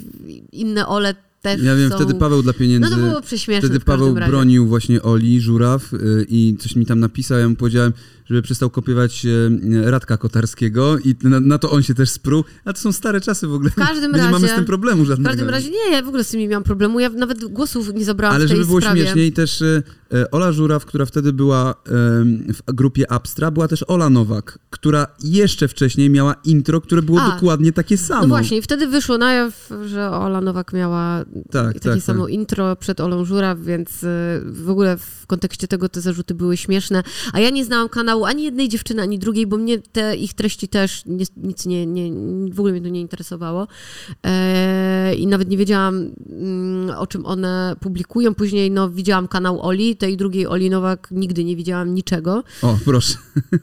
[0.53, 1.97] inne Ole też Ja wiem, są...
[1.97, 2.91] wtedy Paweł dla pieniędzy...
[2.91, 7.01] No to było prześmieszne Wtedy Paweł bronił właśnie Oli, Żuraw y, i coś mi tam
[7.01, 7.93] napisał, ja mu powiedziałem,
[8.27, 12.45] żeby przestał kopiować e, Radka Kotarskiego i na, na, to on się też spruł.
[12.65, 13.71] A to są stare czasy w ogóle.
[13.71, 14.27] W każdym razie...
[14.27, 15.29] Nie mamy z tym problemu żadnego.
[15.29, 17.01] W każdym razie nie, ja w ogóle z tym nie miałam problemu.
[17.01, 19.03] Ja nawet głosów nie zabrałam Ale żeby było sprawie.
[19.03, 19.83] śmieszniej, też e,
[20.31, 21.75] Ola Żuraw, która wtedy była
[22.55, 27.35] w grupie Abstra, była też Ola Nowak, która jeszcze wcześniej miała intro, które było A,
[27.35, 28.23] dokładnie takie samo.
[28.23, 32.25] No właśnie, i wtedy wyszło na jaw, że Ola Nowak miała tak, takie tak, samo
[32.25, 32.35] tak.
[32.35, 37.03] intro przed Olą Żuraw, więc e, w ogóle w kontekście tego te zarzuty były śmieszne.
[37.33, 40.69] A ja nie znałam kanału ani jednej dziewczyny, ani drugiej, bo mnie te ich treści
[40.69, 41.03] też
[41.37, 42.13] nic nie, nie
[42.53, 43.69] w ogóle mnie to nie interesowało.
[44.27, 48.35] E, I nawet nie wiedziałam, mm, o czym one publikują.
[48.35, 52.45] Później no, widziałam kanał Oli, tej drugiej Oli Nowak nigdy nie widziałam niczego.
[52.63, 53.15] O, proszę.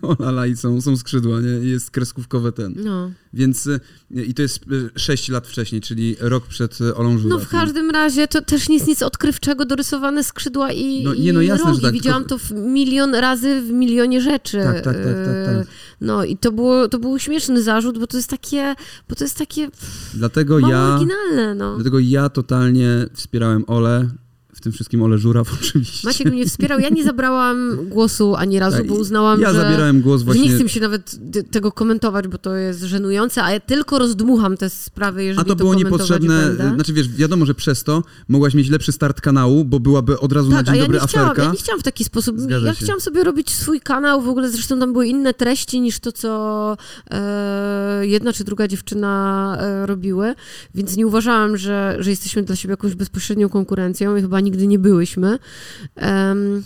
[0.27, 1.69] Ola i są, są skrzydła, nie?
[1.69, 2.73] Jest kreskówkowe ten.
[2.77, 3.11] No.
[3.33, 3.79] Więc e,
[4.23, 4.59] i to jest
[4.95, 7.39] 6 lat wcześniej, czyli rok przed e, Olą Żuraw.
[7.39, 11.33] No w każdym razie to też nie jest nic odkrywczego, dorysowane skrzydła i, no, nie,
[11.33, 11.75] no jasne, rogi.
[11.75, 12.45] Że tak, Widziałam tylko...
[12.49, 14.57] to milion razy w milionie rzeczy.
[14.57, 15.67] Tak, tak, tak, tak, tak.
[16.01, 18.75] No i to, było, to był śmieszny zarzut, bo to jest takie,
[19.09, 19.69] bo to jest takie
[20.13, 21.75] dlatego ja, oryginalne, no.
[21.75, 24.09] Dlatego ja totalnie wspierałem Ole,
[24.63, 26.07] tym wszystkim Ole Żuraw oczywiście.
[26.07, 26.79] Maciek mnie wspierał.
[26.79, 29.57] Ja nie zabrałam głosu ani razu, tak, bo uznałam, ja że...
[29.57, 30.43] Ja zabierałem głos właśnie...
[30.43, 31.15] Nie chcę się nawet
[31.51, 35.55] tego komentować, bo to jest żenujące, a ja tylko rozdmucham te sprawy, jeżeli A to
[35.55, 36.75] było niepotrzebne, będę.
[36.75, 40.51] znaczy wiesz, wiadomo, że przez to mogłaś mieć lepszy start kanału, bo byłaby od razu
[40.51, 41.43] tak, na dzień ja dobry nie chciałam, aferka.
[41.43, 42.39] Ja nie chciałam w taki sposób.
[42.39, 42.85] Zgadza ja się.
[42.85, 46.77] chciałam sobie robić swój kanał, w ogóle zresztą tam były inne treści niż to, co
[47.11, 50.35] e, jedna czy druga dziewczyna e, robiły,
[50.75, 54.79] więc nie uważałam, że, że jesteśmy dla siebie jakąś bezpośrednią konkurencją i chyba nigdy nie
[54.79, 55.39] byłyśmy.
[56.01, 56.63] Um,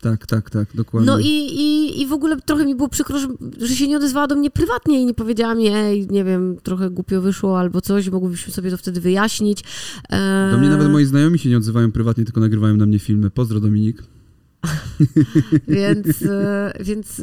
[0.00, 1.06] tak, tak, tak, dokładnie.
[1.06, 3.28] No i, i, i w ogóle trochę mi było przykro, że,
[3.60, 6.90] że się nie odezwała do mnie prywatnie i nie powiedziała mi, ej, nie wiem, trochę
[6.90, 9.64] głupio wyszło albo coś, mogłybyśmy sobie to wtedy wyjaśnić.
[10.52, 13.30] Do mnie nawet moi znajomi się nie odzywają prywatnie, tylko nagrywają na mnie filmy.
[13.30, 14.02] Pozdro Dominik.
[15.68, 17.22] więc, e, więc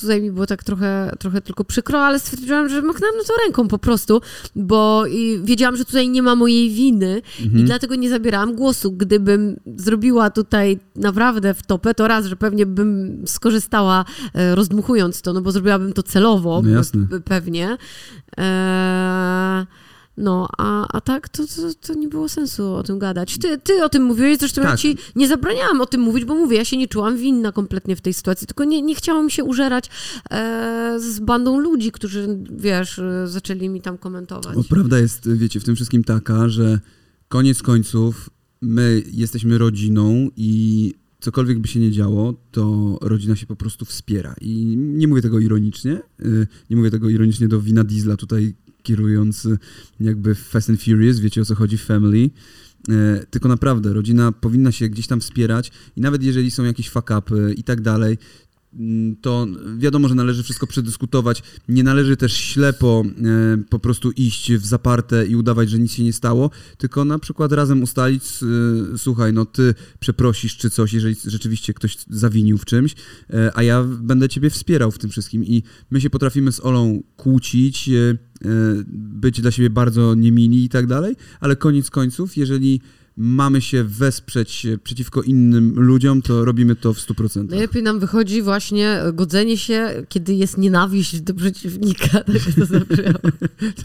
[0.00, 3.78] tutaj mi było tak trochę, trochę tylko przykro, ale stwierdziłam, że machnęłam to ręką po
[3.78, 4.20] prostu,
[4.56, 5.04] bo
[5.42, 7.62] wiedziałam, że tutaj nie ma mojej winy mhm.
[7.62, 8.92] i dlatego nie zabierałam głosu.
[8.92, 15.32] Gdybym zrobiła tutaj naprawdę w topę, to raz, że pewnie bym skorzystała e, rozdmuchując to,
[15.32, 16.82] no bo zrobiłabym to celowo, no
[17.24, 17.76] pewnie.
[18.36, 19.66] Eee,
[20.16, 23.38] no, a, a tak to, to, to, nie było sensu o tym gadać.
[23.38, 24.70] Ty, ty o tym mówiłeś, zresztą tak.
[24.70, 27.96] ja ci nie zabraniałam o tym mówić, bo mówię, ja się nie czułam winna kompletnie
[27.96, 29.90] w tej sytuacji, tylko nie, nie chciałam się użerać
[30.30, 34.56] e, z bandą ludzi, którzy, wiesz, zaczęli mi tam komentować.
[34.56, 36.80] Bo prawda jest, wiecie, w tym wszystkim taka, że
[37.28, 43.56] koniec końców my jesteśmy rodziną i cokolwiek by się nie działo, to rodzina się po
[43.56, 44.34] prostu wspiera.
[44.40, 49.48] I nie mówię tego ironicznie, y, nie mówię tego ironicznie do wina Diesla tutaj kierując
[50.00, 52.30] jakby Fast and Furious, wiecie o co chodzi, Family.
[52.88, 57.10] E, tylko naprawdę rodzina powinna się gdzieś tam wspierać i nawet jeżeli są jakieś fuck
[57.18, 58.18] upy i tak dalej,
[59.20, 59.46] to
[59.78, 61.42] wiadomo, że należy wszystko przedyskutować.
[61.68, 66.04] Nie należy też ślepo e, po prostu iść w zaparte i udawać, że nic się
[66.04, 68.24] nie stało, tylko na przykład razem ustalić,
[68.94, 72.94] e, słuchaj, no ty przeprosisz czy coś, jeżeli rzeczywiście ktoś zawinił w czymś,
[73.30, 75.44] e, a ja będę ciebie wspierał w tym wszystkim.
[75.44, 77.90] I my się potrafimy z Olą kłócić,
[78.88, 82.80] być dla siebie bardzo niemili i tak dalej, ale koniec końców, jeżeli
[83.16, 87.50] mamy się wesprzeć przeciwko innym ludziom, to robimy to w 100%.
[87.50, 92.08] Najlepiej nam wychodzi właśnie godzenie się, kiedy jest nienawiść do przeciwnika.
[92.08, 92.24] Tak,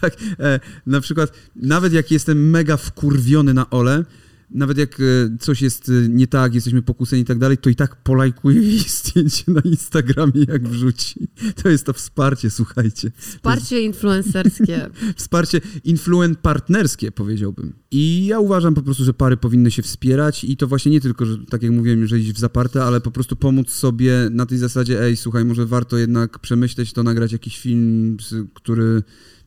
[0.00, 4.04] tak e, na przykład nawet jak jestem mega wkurwiony na Ole,
[4.50, 5.04] nawet jak e,
[5.40, 8.78] coś jest e, nie tak, jesteśmy pokuseni i tak dalej, to i tak polajkuję jej
[8.98, 11.28] zdjęcie na Instagramie, jak wrzuci.
[11.62, 13.10] To jest to wsparcie, słuchajcie.
[13.16, 14.90] Wsparcie influencerskie.
[15.16, 17.72] wsparcie influen partnerskie, powiedziałbym.
[17.90, 21.26] I ja uważam po prostu, że pary powinny się wspierać i to właśnie nie tylko,
[21.26, 24.58] że tak jak mówiłem, że iść w zaparte, ale po prostu pomóc sobie na tej
[24.58, 28.16] zasadzie, ej, słuchaj, może warto jednak przemyśleć to, nagrać jakiś film,
[28.54, 29.02] który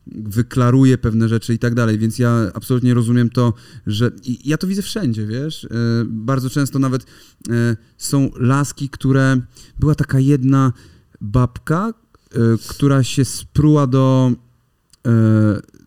[0.08, 3.54] wyklaruje pewne rzeczy i tak dalej, więc ja absolutnie rozumiem to,
[3.88, 4.12] że
[4.46, 5.68] ja to widzę wszędzie, wiesz, e,
[6.06, 9.38] bardzo często nawet e, są laski, które,
[9.80, 10.74] była taka jedna
[11.22, 11.94] babka,
[12.34, 12.38] e,
[12.68, 14.32] która się spruła do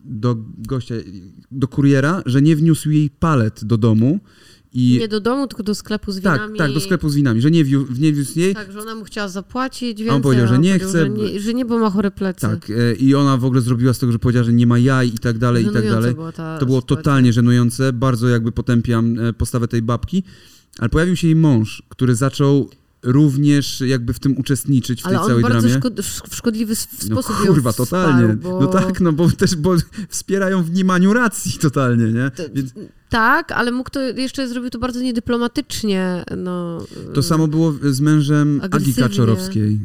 [0.05, 0.95] do gościa,
[1.51, 4.19] do kuriera, że nie wniósł jej palet do domu.
[4.77, 6.57] I Nie do domu, tylko do sklepu z tak, winami.
[6.57, 8.53] tak, do sklepu z winami, że nie, wiu, nie wiózł jej.
[8.53, 10.21] Tak, że ona mu chciała zapłacić on więcej.
[10.21, 12.41] powiedział, że a on nie powiedział, chce, Że nie, że nie, bo ma chore plecy.
[12.41, 15.07] Tak, e, i ona w ogóle zrobiła z tego, że powiedziała, że nie ma jaj
[15.07, 16.13] i tak dalej, i tak dalej.
[16.13, 17.03] była ta To było sytuacja.
[17.03, 20.23] totalnie żenujące, bardzo jakby potępiam e, postawę tej babki,
[20.79, 22.69] ale pojawił się jej mąż, który zaczął
[23.03, 25.75] również jakby w tym uczestniczyć w Ale tej on całej bardzo dramie.
[25.79, 28.21] szkod, w szkodliwy s- w No sposób kurwa, ją totalnie.
[28.35, 28.61] Wsparł, bo...
[28.61, 29.75] No tak, no bo też bo
[30.09, 32.31] wspierają w mniemaniu racji totalnie, nie?
[32.35, 32.73] To- Więc
[33.09, 36.23] Tak, ale mógł to jeszcze zrobił to bardzo niedyplomatycznie.
[36.37, 39.03] No, to samo było z mężem Agi Agresywnie.
[39.03, 39.79] Kaczorowskiej,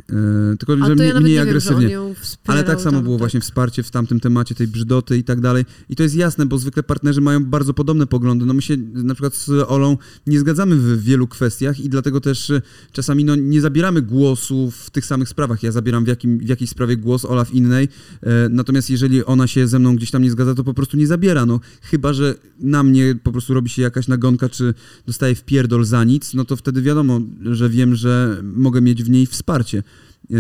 [0.53, 1.99] e, tylko że ja mniej, mniej nie wiem, agresywnie.
[2.21, 3.21] wspierał Ale tak samo tam, było tak.
[3.21, 5.65] właśnie wsparcie w tamtym temacie tej brzydoty i tak dalej.
[5.89, 8.47] I to jest jasne, bo zwykle partnerzy mają bardzo podobne poglądy.
[8.47, 12.51] No my się na przykład z Olą nie zgadzamy w wielu kwestiach i dlatego też
[12.51, 15.63] e, czasami no, nie zabieramy głosu w tych samych sprawach.
[15.63, 17.89] Ja zabieram w, jakim, w jakiejś sprawie głos, Ola w innej.
[18.23, 21.07] E, natomiast jeżeli ona się ze mną gdzieś tam nie zgadza, to po prostu nie
[21.07, 21.47] zabiera.
[21.47, 24.75] No chyba, że na mnie po prostu robi się jakaś nagonka, czy
[25.07, 29.11] dostaję w pierdol za nic, no to wtedy wiadomo, że wiem, że mogę mieć w
[29.11, 29.83] niej wsparcie.
[30.31, 30.35] E,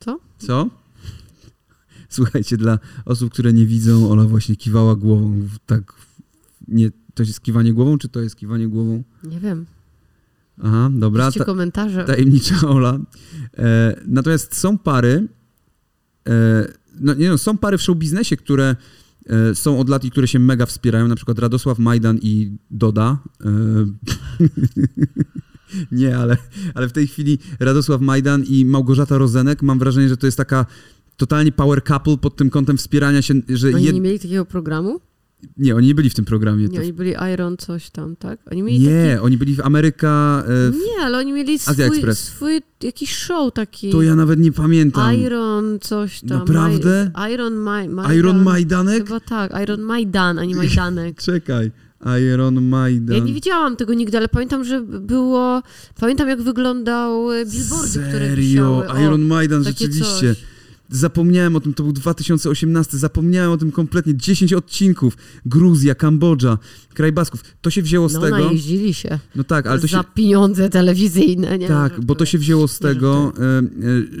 [0.00, 0.20] Co?
[0.38, 0.70] co?
[2.08, 5.48] Słuchajcie, dla osób, które nie widzą, Ola właśnie kiwała głową.
[5.66, 5.92] Tak,
[6.68, 9.02] nie, to jest kiwanie głową, czy to jest kiwanie głową?
[9.24, 9.66] Nie wiem.
[10.62, 11.32] Aha, dobra.
[11.32, 12.04] Ta, komentarze.
[12.04, 12.98] tajemnicza Ola.
[13.58, 15.28] E, natomiast są pary,
[16.28, 16.68] e,
[17.00, 18.76] no nie no, są pary w show biznesie, które
[19.54, 23.18] są od lat i które się mega wspierają, na przykład Radosław Majdan i Doda.
[23.44, 23.50] E,
[25.92, 26.36] nie, ale,
[26.74, 30.66] ale w tej chwili Radosław Majdan i Małgorzata Rozenek, mam wrażenie, że to jest taka
[31.16, 33.94] totalnie power couple pod tym kątem wspierania się, że Oni jed...
[33.94, 35.00] nie mieli takiego programu?
[35.56, 36.68] Nie, oni nie byli w tym programie.
[36.68, 38.38] Nie, oni byli Iron coś tam, tak?
[38.52, 40.78] Oni mieli Nie, oni byli w Ameryka, e, taki...
[40.78, 40.82] w...
[40.86, 43.90] Nie, ale oni mieli swój, swój jakiś show taki.
[43.90, 45.14] to ja nawet nie pamiętam.
[45.14, 46.38] Iron coś tam.
[46.38, 47.10] Naprawdę?
[47.32, 47.88] Iron Maj...
[47.88, 48.16] Majdan.
[48.16, 49.04] Iron Majdanek?
[49.04, 51.22] Chyba tak, Iron Majdan, a nie Majdanek.
[51.32, 51.70] Czekaj.
[52.32, 53.16] Iron Majdan.
[53.16, 55.62] Ja nie widziałam tego nigdy, ale pamiętam, że było...
[56.00, 58.36] Pamiętam, jak wyglądały billboardy, które Serio?
[58.36, 58.88] wisiały.
[58.88, 60.34] O, Iron takie rzeczywiście.
[60.34, 60.53] coś.
[60.90, 64.16] Zapomniałem o tym, to był 2018, zapomniałem o tym kompletnie.
[64.16, 65.16] 10 odcinków.
[65.46, 66.58] Gruzja, Kambodża,
[66.94, 67.40] kraj Basków.
[67.62, 68.38] To się wzięło z No, tego.
[68.38, 69.18] najeździli się.
[69.36, 69.96] No tak, ale to się.
[69.96, 71.68] Za pieniądze telewizyjne, nie?
[71.68, 73.62] Tak, bo to się wzięło z tego, e, e,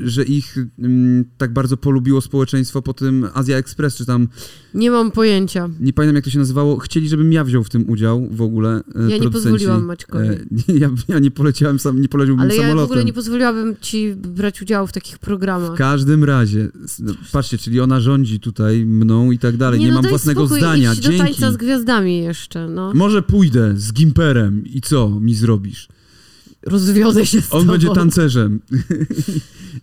[0.08, 4.28] że ich mm, tak bardzo polubiło społeczeństwo po tym Azja Express, czy tam,
[4.74, 5.68] Nie mam pojęcia.
[5.80, 8.80] nie pamiętam jak to się nazywało, chcieli, żebym ja wziął w tym udział w ogóle.
[9.06, 10.28] e, Ja nie pozwoliłam Maćkowi.
[10.80, 12.84] Ja, ja nie poleciałem sam, nie poleciłbym Ale ja w samolotem.
[12.90, 15.78] ogóle nie pozwoliłabym ci brać udziału w takich W programach.
[15.78, 16.53] każdym razie,
[16.84, 19.80] s- no, patrzcie, czyli ona rządzi tutaj mną i tak dalej.
[19.80, 20.92] Nie, no mam własnego spokój, zdania.
[20.92, 21.18] Idź Dzięki.
[21.18, 22.92] do tańca z gwiazdami jeszcze, no.
[22.94, 25.88] Może pójdę z Gimperem i co mi zrobisz?
[26.66, 27.72] Rozwiodę się z On tobą.
[27.72, 28.60] będzie tancerzem.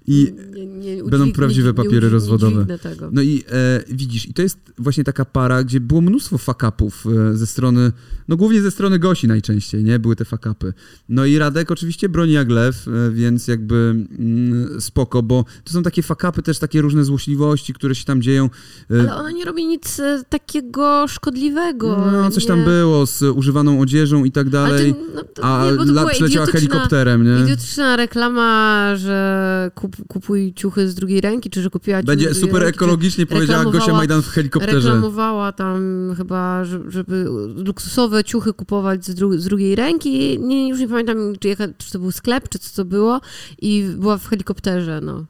[0.08, 2.52] I Nie, nie, będą udźwig- prawdziwe nie, papiery nie, rozwodowe.
[2.52, 3.10] Nie dźwignę tego.
[3.12, 7.38] No i e, widzisz, i to jest właśnie taka para, gdzie było mnóstwo fakapów e,
[7.38, 7.92] ze strony,
[8.28, 10.00] no głównie ze strony Gosi najczęściej, nie?
[10.00, 10.74] Były te fakapy.
[11.10, 13.76] No i Radek oczywiście broni jak lew, e, więc jakby
[14.20, 18.50] mm, spoko, bo to są takie fakapy, też takie różne złośliwości, które się tam dzieją.
[18.92, 22.10] E, Ale ona nie robi nic e, takiego szkodliwego.
[22.12, 22.66] no, coś tam nie.
[22.66, 24.94] było z używaną odzieżą i tak Ale dalej.
[24.94, 27.44] to, no, to, A nie, to była przyleciała helikopterem, nie?
[27.44, 32.62] Idiotyczna reklama, że kup, kupuj ciuchy z drugiej ręki, czy że kupiła ciuchy Będzie super
[32.62, 34.76] ręki, ekologicznie, powiedziała Gosia Majdan w helikopterze.
[34.90, 35.82] Reklamowała tam
[36.18, 40.40] chyba, że- żeby luksusowe ciuchy kupować z, dru z drugiej ręki.
[40.40, 43.22] Nie, już nie pamiętam, czy, jaka, czy to był sklep, czy co to było.
[43.62, 45.26] I była w helikopterze, no,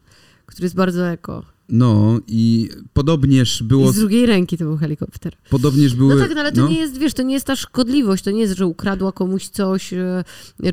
[0.45, 1.43] który jest bardzo eko.
[1.72, 5.34] No i podobnież I było, z drugiej ręki to był helikopter.
[5.50, 6.16] podobnież były...
[6.16, 8.42] No tak, no ale to nie jest, wiesz, to nie jest ta szkodliwość, to nie
[8.42, 10.24] jest, że ukradła komuś coś, e,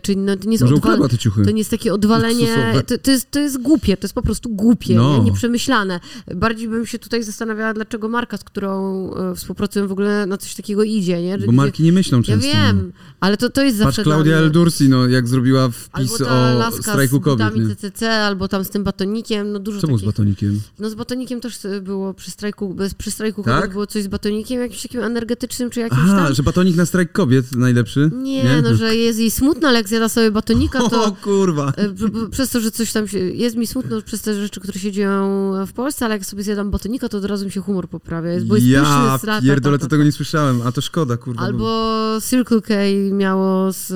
[0.03, 1.43] czy no, to nie jest Może odwal- ukradła te ciuchy.
[1.45, 2.47] To nie jest takie odwalenie,
[2.87, 5.19] to, to, jest, to jest głupie, to jest po prostu głupie, No.
[5.19, 5.25] nie?
[5.25, 6.01] nieprzemyślane.
[6.35, 10.55] Bardziej bym się tutaj zastanawiała, dlaczego marka, z którą e, współpracują w ogóle na coś
[10.55, 11.39] takiego idzie, nie?
[11.39, 12.49] Że Bo marki nie myślą Ja często.
[12.49, 12.55] no.
[12.55, 14.47] wiem, ale to, to jest Patrz, zawsze Klaudia dla mnie.
[14.47, 17.77] Eldursi, no, jak zrobiła wpis o strajku kobiet, nie?
[17.77, 20.13] CCC, albo tam z tym batonikiem, no dużo Co było z takich.
[20.15, 20.61] batonikiem?
[20.79, 23.55] No z batonikiem też e, było przy strajku, bez, przy strajku Tak?
[23.57, 26.35] kobiet było coś z batonikiem, jakimś takim energetycznym, czy jakimś Aha, tam.
[26.35, 28.11] że batonik na strajk kobiet najlepszy?
[28.15, 31.05] Nie, no, że jest jej smutno, ale jak zjada sobie batonika, to...
[31.09, 31.73] O kurwa.
[31.77, 33.19] E, Przez to, że coś tam się.
[33.19, 36.71] Jest mi smutno przez te rzeczy, które się dzieją w Polsce, ale jak sobie zjadam
[36.71, 38.31] batonika, to od razu mi się humor poprawia.
[38.33, 41.41] Jest, bo jest Ja strata, pierdolę, to tego nie słyszałem, a to szkoda, kurwa.
[41.41, 42.75] bo- Albo Circle K
[43.13, 43.87] miało z,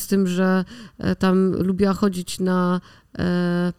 [0.00, 0.64] z tym, że
[0.98, 2.80] e, tam lubiła chodzić na.
[3.18, 3.72] E,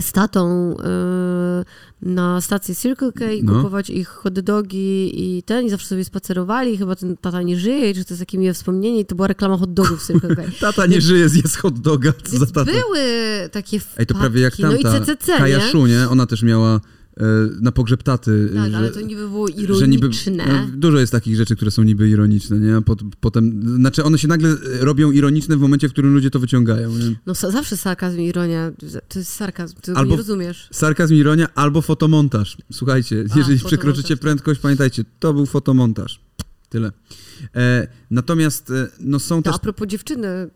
[0.00, 1.64] z tatą e,
[2.02, 3.52] na stację Circle K i No.
[3.56, 7.94] kupować ich hot dogi i ten, i zawsze sobie spacerowali, chyba ten tata nie żyje,
[7.94, 10.42] że to jest takie miłe wspomnienie i to była reklama hot dogów Circle K.
[10.60, 12.64] Tata nie żyje, zjedz hot doga, co za tata.
[12.64, 13.00] były
[13.52, 14.00] takie wpadki.
[14.00, 15.64] Ej, to prawie jak No i tamta, CCC, Kaja nie?
[15.70, 16.08] Szu, nie?
[16.08, 16.80] Ona też miała
[17.60, 18.50] na pogrzeb taty.
[18.54, 20.46] Tak, że, ale to niby było że niby, ironiczne.
[20.46, 22.82] no, dużo jest takich rzeczy, które są niby ironiczne, nie?
[22.82, 26.90] Pot, potem, znaczy one się nagle robią ironiczne w momencie, w którym ludzie to wyciągają.
[26.90, 27.16] Nie?
[27.26, 28.72] No zawsze sarkazm i ironia,
[29.08, 30.68] to jest sarkazm, ty Albo- nie rozumiesz.
[30.72, 32.56] Sarkazm, ironia albo fotomontaż.
[32.72, 34.20] Słuchajcie, A, jeżeli przekroczycie tak.
[34.20, 36.20] prędkość, pamiętajcie, to był fotomontaż.
[36.68, 36.92] Tyle.
[37.56, 40.50] E, natomiast e, no są To też a propos dziewczyny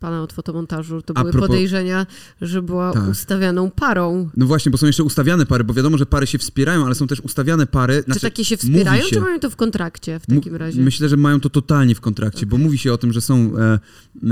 [0.00, 2.06] pana od fotomontażu, to A były propos- podejrzenia,
[2.40, 3.08] że była Tak.
[3.08, 4.30] ustawianą parą.
[4.36, 7.06] No właśnie, bo są jeszcze ustawiane pary, bo wiadomo, że pary się wspierają, ale są
[7.06, 8.04] też ustawiane pary.
[8.14, 10.82] czy takie się wspierają, czy mają to w kontrakcie w takim razie?
[10.82, 12.64] Myślę, że mają to totalnie w kontrakcie, bo Okej.
[12.66, 13.78] mówi się o tym, że są e,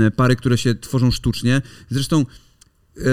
[0.05, 1.61] e, pary, które się tworzą sztucznie.
[1.89, 2.25] Zresztą
[2.97, 3.03] e,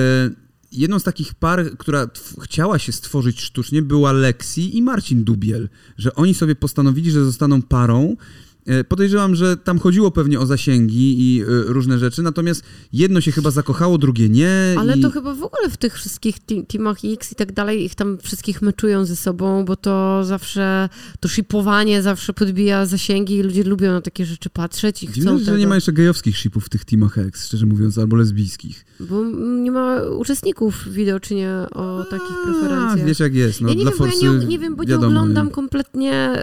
[0.73, 2.07] jedną z takich par, która
[2.43, 7.63] chciała się stworzyć sztucznie, była Lexi i Marcin Dubiel, że oni sobie postanowili, że zostaną
[7.63, 8.17] parą.
[8.67, 13.33] E, Podejrzewam, że tam chodziło pewnie o zasięgi i e, różne rzeczy, natomiast jedno się
[13.33, 14.75] chyba zakochało, drugie nie.
[14.79, 15.01] Ale i...
[15.01, 18.19] to chyba w ogóle w tych wszystkich te- teamach X i tak dalej, ich tam
[18.19, 20.89] wszystkich meczują ze sobą, bo to zawsze,
[21.21, 25.39] to shipowanie zawsze podbija zasięgi i ludzie lubią na takie rzeczy patrzeć i chcą Dziwne,
[25.39, 28.85] że tego, nie ma jeszcze gejowskich shipów w tych teamach X, szczerze mówiąc, albo lesbijskich.
[29.01, 29.25] bo
[29.63, 33.03] nie ma uczestników widocznie o takich preferencjach.
[33.03, 34.77] A, wiesz jak jest, no ja nie dla wiem, bo ja Forsy nie, nie wiem,
[34.77, 36.43] bo wiadomo, nie oglądam kompletnie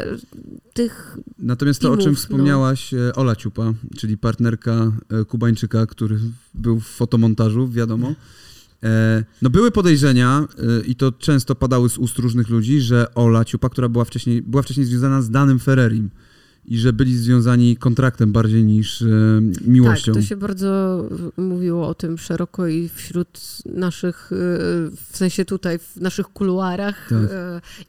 [0.73, 1.17] tych...
[1.39, 2.35] Natomiast to, o czym teamów, no.
[2.35, 6.19] wspomniałaś, e, Ola Ciupa, czyli partnerka e, Kubańczyka, który
[6.53, 8.15] był w fotomontażu, wiadomo.
[8.83, 10.47] E, No były podejrzenia
[10.87, 14.63] i to często padały z ust różnych ludzi, że Ola Ciupa, która była wcześniej, była
[14.63, 16.09] wcześniej związana z Danym Ferrerim
[16.65, 19.05] i że byli związani kontraktem bardziej niż e,
[19.67, 20.13] miłością.
[20.13, 21.03] Tak, to się bardzo
[21.37, 23.27] mówiło o tym szeroko i wśród
[23.65, 24.35] naszych, y,
[25.11, 27.23] w sensie tutaj, w naszych kuluarach Tak.
[27.23, 27.27] y,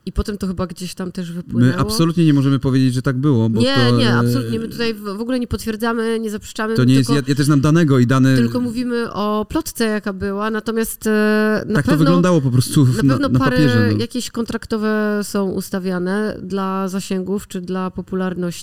[0.06, 1.72] i potem to chyba gdzieś tam też wypłynęło.
[1.72, 3.96] My absolutnie nie możemy powiedzieć, że tak było, bo nie, to...
[3.96, 4.60] nie, e, absolutnie.
[4.60, 6.74] My tutaj w ogóle nie potwierdzamy, nie zaprzeczamy.
[6.74, 8.36] To nie jest, tylko, ja, ja też znam Danego i Dany...
[8.36, 12.04] tylko mówimy o plotce, jaka była, natomiast e, na tak to pewno...
[12.04, 13.88] wyglądało po prostu w- Na na, pewno na papierze.
[13.92, 13.98] No.
[13.98, 18.61] jakieś kontraktowe są ustawiane dla zasięgów czy dla popularności.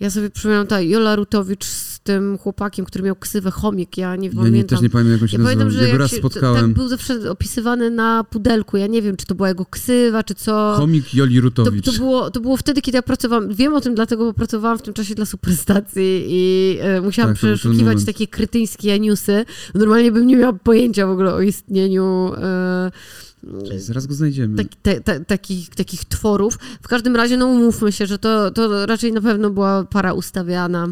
[0.00, 1.66] Ja sobie przypominam ta Jola Rutowicz
[2.04, 4.68] tym chłopakiem, który miał ksywę chomik, ja nie Ja pamiętam.
[4.68, 6.64] też nie pamiętam, jak on się ja pamiętam, że Ja raz się, spotkałem.
[6.64, 8.76] tak był zawsze opisywany na pudelku.
[8.76, 10.74] Ja nie wiem, czy to była jego ksywa, czy co.
[10.76, 11.84] Chomik Joli To, Rutowicz.
[11.84, 13.54] to, było, to było wtedy, kiedy ja pracowałam.
[13.54, 17.40] Wiem o tym dlatego, bo pracowałam w tym czasie dla superstacji i e, musiałam Tak,
[17.40, 19.44] to przeszukiwać takie krytyńskie newsy.
[19.74, 22.90] Normalnie bym nie miała pojęcia w ogóle o istnieniu e,
[23.76, 24.56] Zaraz go znajdziemy.
[24.56, 26.58] tak, te, te, takich, takich tworów.
[26.82, 30.88] W każdym razie, no umówmy się, że to, to raczej na pewno była para ustawiana.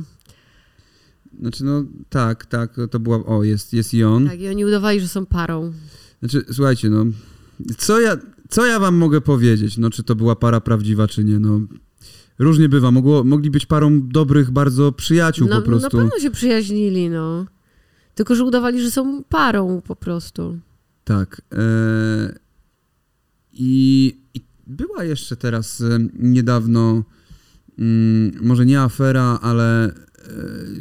[1.40, 4.28] Znaczy, no tak, tak, to była, o, jest, jest i on.
[4.28, 5.72] Tak, i oni udawali, że są parą.
[6.20, 7.04] Znaczy, słuchajcie, no,
[7.78, 8.16] co ja,
[8.48, 11.60] co ja wam mogę powiedzieć, no, czy to była para prawdziwa, czy nie, no,
[12.38, 15.96] różnie bywa, Mogło, mogli być parą dobrych bardzo przyjaciół No, po prostu.
[15.96, 17.46] na pewno się przyjaźnili, no.
[18.14, 20.58] Tylko, że udawali, że są parą po prostu.
[21.04, 21.42] Tak.
[21.52, 22.38] E,
[23.52, 27.04] i, I była jeszcze teraz e, niedawno,
[27.78, 29.94] mm, może nie afera, ale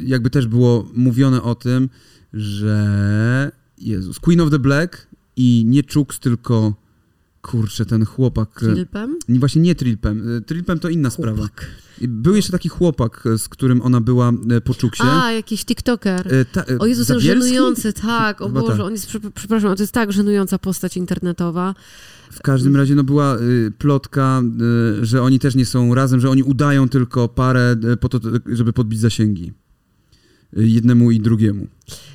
[0.04, 1.88] jakby też było mówione o tym,
[2.32, 6.74] że Jezus, Queen of the Black i nie Chuks, tylko
[7.42, 8.60] kurczę, ten chłopak.
[8.94, 9.08] e?
[9.28, 10.36] Nie, właśnie nie Trilpem.
[10.36, 11.36] E, Trilpem to inna sprawa.
[11.36, 11.66] Chłopak.
[12.00, 14.32] I Był jeszcze taki chłopak, e, z którym ona była
[14.64, 15.02] po Czuksie.
[15.06, 16.34] A, jakiś TikToker.
[16.34, 18.86] E, ta, e, O Jezu, ten żenujący, tak, o Chyba Boże, tak.
[18.86, 21.74] on jest, prze- przepraszam, to jest tak żenująca postać internetowa.
[22.32, 24.42] W każdym razie no była y, plotka,
[25.00, 28.20] y, że oni też nie są razem, że oni udają tylko parę y, po to,
[28.46, 29.52] żeby podbić zasięgi.
[30.56, 31.66] Jednemu i drugiemu.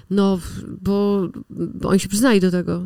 [0.09, 0.39] No,
[0.81, 2.83] bo, bo oni się przyznali do tego.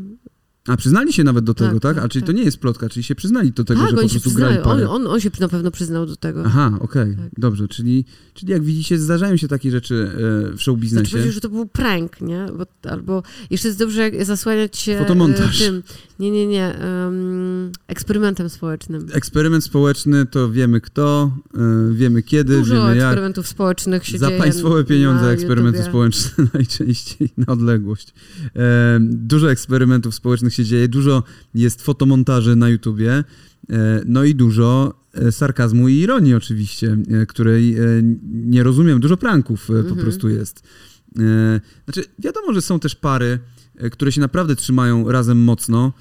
[0.67, 1.95] A przyznali się nawet do tego, Tak, tak?
[1.95, 2.27] tak, A czyli tak.
[2.27, 4.89] to nie jest plotka, czyli się przyznali do tego, tak, że po prostu grali parę.
[4.89, 6.43] on, on, on się na pewno przyznał do tego.
[6.45, 7.29] Aha, okej, Tak.
[7.37, 9.93] dobrze, czyli, czyli jak widzicie zdarzają się takie rzeczy
[10.53, 11.11] y, w show Znaczy biznesie.
[11.11, 12.45] powiedział, że to był prank, nie?
[12.57, 15.61] Bo, albo jeszcze jest dobrze jak zasłaniać się Fotomontaż.
[15.61, 15.83] e, tym,
[16.19, 19.05] nie, nie, nie, em, eksperymentem społecznym.
[19.13, 21.31] Eksperyment społeczny to wiemy kto,
[21.91, 23.05] y, wiemy kiedy, Dużo wiemy jak.
[23.05, 28.13] eksperymentów społecznych się Za dzieje państwowe pieniądze eksperymenty społeczne najczęściej na odległość.
[28.55, 31.23] E, dużo eksperymentów społecznych się dzieje, dużo
[31.55, 33.23] jest fotomontaży na YouTubie, e,
[34.05, 37.75] no i dużo e, sarkazmu i ironii oczywiście, e, której
[38.23, 38.99] nie rozumiem.
[38.99, 39.97] Dużo pranków e, po Mhm.
[39.97, 40.63] prostu jest.
[41.85, 43.39] Znaczy, wiadomo, że są też pary,
[43.91, 45.93] które się naprawdę trzymają razem mocno.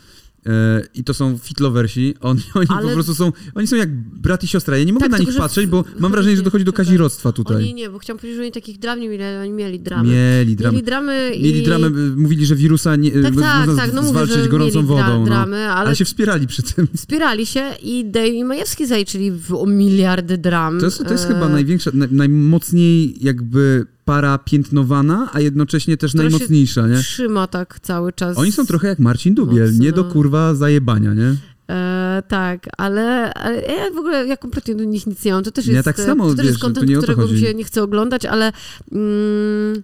[0.46, 2.14] E, I to są fitlowersi.
[2.20, 3.32] Oni, oni Ale- po prostu są.
[3.54, 4.76] Oni są jak brat i siostra.
[4.78, 7.56] Ja nie mogę Tak, na nich patrzeć, bo mam wrażenie, że dochodzi do kazirodztwa tutaj.
[7.56, 10.08] Oni nie, bo chciałam powiedzieć, że oni takich dram nie mieli, ale oni mieli dramy.
[10.08, 10.72] Mieli dramę.
[10.72, 11.42] Mieli dramy i...
[11.42, 14.36] Mieli dramę, y, mówili, że wirusa nie, Tak, y, tak, można tak, no mówię, zwalczyć
[14.36, 15.18] że gorącą wodą.
[15.18, 15.24] no.
[15.24, 16.88] dramy, ale, Ale się wspierali przy tym.
[16.96, 20.78] wspierali się i Dave i Majewski zaliczyli w, o miliardy dram.
[20.78, 26.10] To jest, to jest E, chyba największa, naj, najmocniej jakby para piętnowana, a jednocześnie też
[26.12, 26.96] Która najmocniejsza, nie?
[26.96, 28.38] Trzyma tak cały czas.
[28.38, 29.84] Oni są trochę jak Marcin Dubiel, Mocno.
[29.84, 31.36] nie do kurwa zajebania, nie?
[31.70, 35.44] E, tak, ale, ale ja w ogóle ja kompletnie do nich nic nie mam.
[35.44, 37.06] To też Ja jest, tak e, samo, to też wiesz, jest content, nie o to
[37.06, 38.52] którego mi się nie chce oglądać, ale
[38.92, 39.82] mm,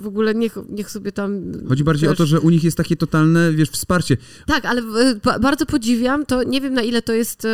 [0.00, 1.42] w ogóle niech, niech sobie tam...
[1.68, 4.16] Chodzi bardziej o wiesz, to, że u nich jest takie totalne, wiesz, wsparcie.
[4.46, 6.42] Tak, ale e, ba- bardzo podziwiam to.
[6.42, 7.46] Nie wiem na ile to jest.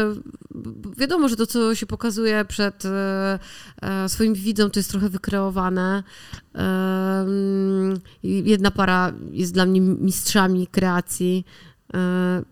[0.98, 3.38] Wiadomo, że to, co się pokazuje przed e,
[3.82, 6.02] e, swoim widzom, to jest trochę wykreowane.
[8.22, 11.44] Jedna para jest dla mnie mistrzami kreacji.
[11.94, 12.42] e,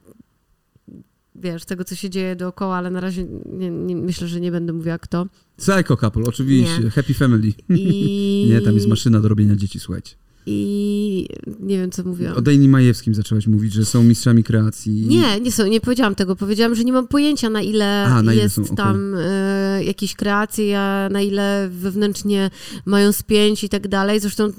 [1.38, 4.72] Wiesz, tego, co się dzieje dookoła, ale na razie nie, nie, myślę, że nie będę
[4.72, 5.26] mówiła kto.
[5.56, 6.90] Psycho Couple, oczywiście, Nie.
[6.90, 7.52] Happy Family.
[7.68, 10.16] I, Nie, tam jest maszyna do robienia dzieci, słuchajcie.
[10.48, 11.28] I
[11.60, 12.36] nie wiem, co mówiłam.
[12.36, 14.92] O Dejni Majewskim zaczęłaś mówić, że są mistrzami kreacji.
[14.92, 16.36] Nie, nie, są, nie powiedziałam tego.
[16.36, 20.14] Powiedziałam, że nie mam pojęcia, na ile A, na ile jest są, tam e, jakieś
[20.14, 22.50] kreacje, na ile wewnętrznie
[22.84, 24.20] mają spięć i tak dalej.
[24.20, 24.52] Zresztą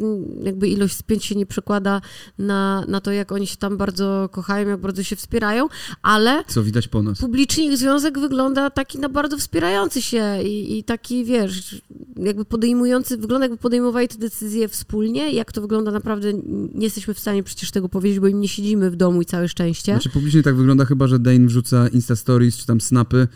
[0.44, 2.02] jakby ilość spięć się nie przekłada
[2.38, 5.68] na, na to, jak oni się tam bardzo kochają, jak bardzo się wspierają,
[6.02, 7.20] ale Co widać po nas.
[7.20, 11.82] publicznie ich związek wygląda taki na bardzo wspierający się i, i taki, wiesz,
[12.18, 15.32] jakby podejmujący, wygląda jakby podejmowali te decyzje wspólnie.
[15.32, 16.34] Jak to wygląda naprawdę,
[16.74, 19.48] nie jesteśmy w stanie przecież tego powiedzieć, bo im nie siedzimy w domu i całe
[19.48, 19.92] szczęście.
[19.92, 23.28] Znaczy publicznie tak wygląda chyba, że Dane wrzuca Insta Stories czy tam snapy,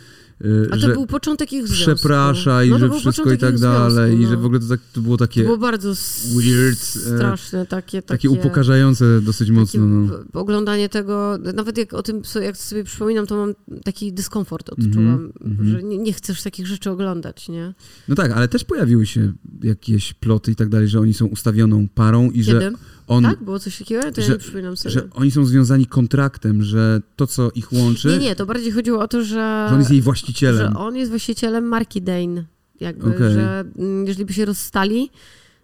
[0.72, 1.96] A to że był początek ich związku.
[1.96, 4.42] przeprasza i No to że wszystko i tak dalej związku, i że no.
[4.42, 5.94] w ogóle to, tak, to było To takie, było bardzo
[6.36, 9.86] weird, e, straszne, takie, takie, takie upokarzające dosyć mocno.
[9.86, 10.14] No.
[10.34, 15.32] Oglądanie tego, nawet jak o tym, jak sobie przypominam, to mam taki dyskomfort Mhm, odczułam,
[15.52, 15.70] mhm.
[15.70, 17.74] że nie, nie chcesz takich rzeczy oglądać, nie?
[18.08, 19.34] no tak, ale też pojawiły się
[19.64, 22.78] jakieś ploty i tak dalej, że oni są ustawioną parą i że Kiedy?
[23.08, 23.44] On, tak?
[23.44, 24.12] Było coś takiego?
[24.12, 24.94] To że- ja przypominam sobie.
[24.94, 29.00] że oni są związani kontraktem, że to, co ich łączy, Nie, nie, to bardziej chodziło
[29.00, 29.26] o to, że,
[29.70, 30.72] że on jest jej właścicielem.
[30.74, 32.46] że on jest właścicielem marki Dane.
[32.80, 33.34] Jakby, Okej.
[33.34, 33.66] że
[34.06, 35.10] jeżeli by się rozstali,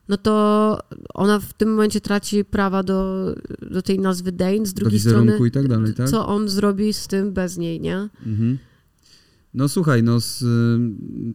[0.10, 0.78] no to
[1.14, 3.26] ona w tym momencie traci prawa do,
[3.72, 4.66] do tej nazwy Dane.
[4.66, 6.10] Z drugiej strony, i tak dalej, tak?
[6.10, 7.98] co on zrobi z tym bez niej, nie?
[8.26, 8.58] Mhm.
[9.54, 10.46] No słuchaj, no z, y,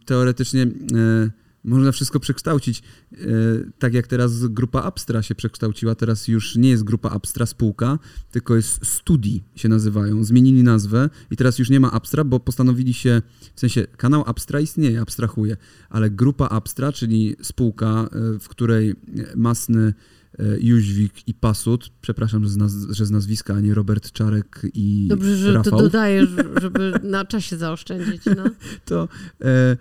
[0.05, 1.31] teoretycznie y,
[1.65, 2.83] można wszystko przekształcić.
[3.13, 7.99] Y, tak jak teraz grupa Abstra się przekształciła, teraz już nie jest grupa Abstra spółka,
[8.31, 10.25] tylko jest Studi się nazywają.
[10.25, 13.23] Zmienili nazwę i teraz już nie ma Abstra, bo postanowili się,
[13.55, 15.57] w sensie kanał Abstra istnieje, abstrahuje,
[15.91, 18.95] ale grupa Abstra, czyli spółka, y, w której
[19.37, 19.95] Masny
[20.41, 24.67] y, Jóźwik i Pasut, przepraszam, że z, naz- że z nazwiska, a nie Robert Czarek
[24.75, 25.71] i Dobrze, że Rafał.
[25.71, 26.29] to dodajesz,
[26.63, 28.45] żeby na czasie zaoszczędzić, no.
[28.85, 29.09] to
[29.41, 29.77] e,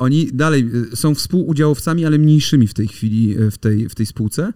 [0.00, 4.06] oni dalej e, są współudziałowcami, ale mniejszymi w tej chwili e, w tej, w tej
[4.06, 4.52] spółce.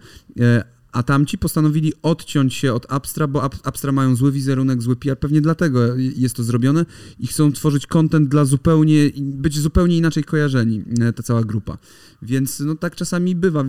[0.94, 5.18] A tamci postanowili odciąć się od Abstra, bo Ab- Abstra mają zły wizerunek, zły PR,
[5.18, 6.86] pewnie dlatego jest to zrobione
[7.20, 11.78] i chcą tworzyć content dla zupełnie, być zupełnie inaczej kojarzeni, e, ta cała grupa.
[12.22, 13.64] Więc no tak czasami bywa, e,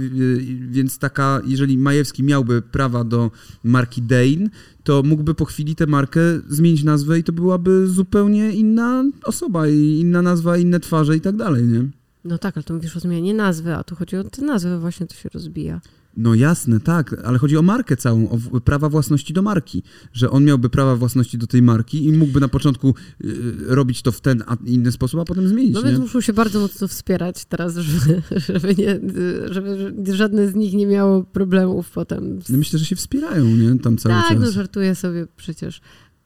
[0.69, 3.32] więc taka, jeżeli Majewski miałby prawa do
[3.63, 4.49] marki Dane,
[4.84, 9.99] to mógłby po chwili tę markę zmienić nazwę i to byłaby zupełnie inna osoba i
[9.99, 12.05] inna nazwa, inne twarze i tak dalej, nie?
[12.26, 15.07] No tak, ale to mówisz o zmianie nazwy, a tu chodzi o tę nazwę, właśnie
[15.07, 15.82] to się rozbija.
[16.17, 20.43] No jasne, tak, ale chodzi o markę całą, o prawa własności do marki, że on
[20.43, 22.95] miałby prawa własności do tej marki i mógłby na początku
[23.26, 23.34] y,
[23.67, 26.59] robić to w ten, a inny sposób, a potem zmienić, No więc muszą się bardzo
[26.59, 28.21] mocno wspierać teraz, żeby,
[28.53, 28.99] żeby, nie,
[29.45, 32.39] żeby żadne z nich nie miało problemów potem.
[32.49, 33.80] No myślę, że się wspierają, nie?
[33.80, 34.39] Tam cały tak, czas.
[34.39, 35.82] no żartuję sobie przecież.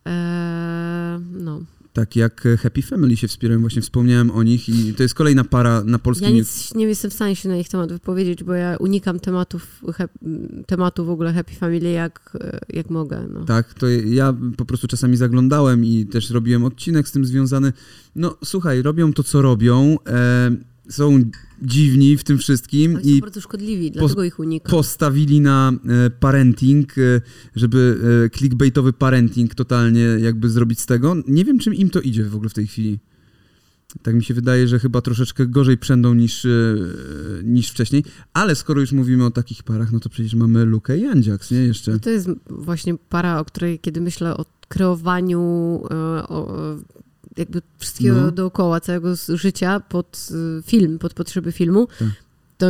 [0.06, 1.62] Eee, no.
[2.00, 5.84] Tak jak Happy Family się wspierają, właśnie wspomniałem o nich i to jest kolejna para
[5.84, 6.30] na polskim...
[6.30, 9.84] Ja nic nie jestem w stanie się na ich temat wypowiedzieć, bo ja unikam tematów,
[10.66, 12.38] tematu w ogóle Happy Family jak,
[12.70, 13.28] jak mogę.
[13.34, 13.46] No.
[13.46, 17.74] Tak, to ja po prostu czasami zaglądałem i też robiłem odcinek z tym związany.
[18.16, 20.52] No słuchaj, robią to, co robią, e,
[20.90, 21.20] są
[21.62, 24.72] dziwni w tym wszystkim są i bardzo szkodliwi, dlatego ich unikam.
[24.72, 25.72] postawili na
[26.06, 27.22] e, parenting, e,
[27.56, 31.16] żeby e, clickbaitowy parenting totalnie jakby zrobić z tego.
[31.28, 33.00] Nie wiem, czym im to idzie w ogóle w tej chwili.
[34.02, 36.48] Tak mi się wydaje, że chyba troszeczkę gorzej przędą niż,
[37.44, 41.06] niż wcześniej, ale skoro już mówimy o takich parach, no to przecież mamy Lukę i
[41.06, 41.58] Andziaks, nie?
[41.58, 41.92] Jeszcze.
[41.92, 45.40] No to jest właśnie para, o której kiedy myślę o kreowaniu
[45.92, 45.96] e,
[46.28, 46.76] o,
[47.40, 48.32] jakby wszystkiego No.
[48.32, 50.28] dookoła, całego życia pod
[50.60, 52.08] e, film, pod potrzeby filmu, Tak.
[52.60, 52.68] To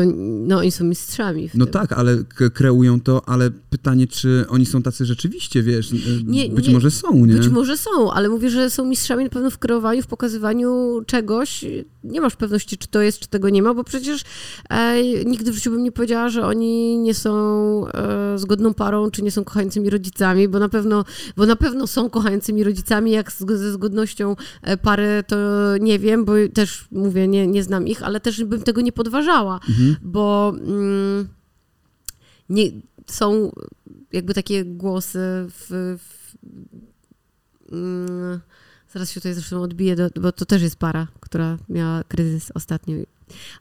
[0.47, 1.73] no, oni są mistrzami No tym.
[1.73, 2.17] tak, ale
[2.53, 6.73] kreują to, ale pytanie, czy oni są tacy rzeczywiście, wiesz, e, Nie, być nie.
[6.73, 7.33] może są, nie?
[7.33, 11.65] Być może są, ale mówię, że są mistrzami na pewno w kreowaniu, w pokazywaniu czegoś,
[12.03, 14.21] nie masz pewności, czy to jest, czy tego nie ma, bo przecież
[14.69, 17.31] e, nigdy w życiu bym nie powiedziała, że oni nie są
[17.87, 21.05] e, zgodną parą, czy nie są kochającymi rodzicami, bo na pewno,
[21.37, 25.37] bo na pewno są kochającymi rodzicami, jak z, ze zgodnością e, pary, to
[25.81, 29.59] nie wiem, bo też mówię, nie, nie znam ich, ale też bym tego nie podważała,
[29.69, 29.78] mhm.
[30.01, 31.27] Bo mm,
[32.49, 32.63] nie,
[33.07, 33.51] są
[34.11, 35.19] jakby takie głosy
[35.49, 36.35] w, w
[37.71, 38.39] mm,
[38.93, 42.97] zaraz się tutaj zresztą odbiję, do, bo to też jest para, która miała kryzys ostatnio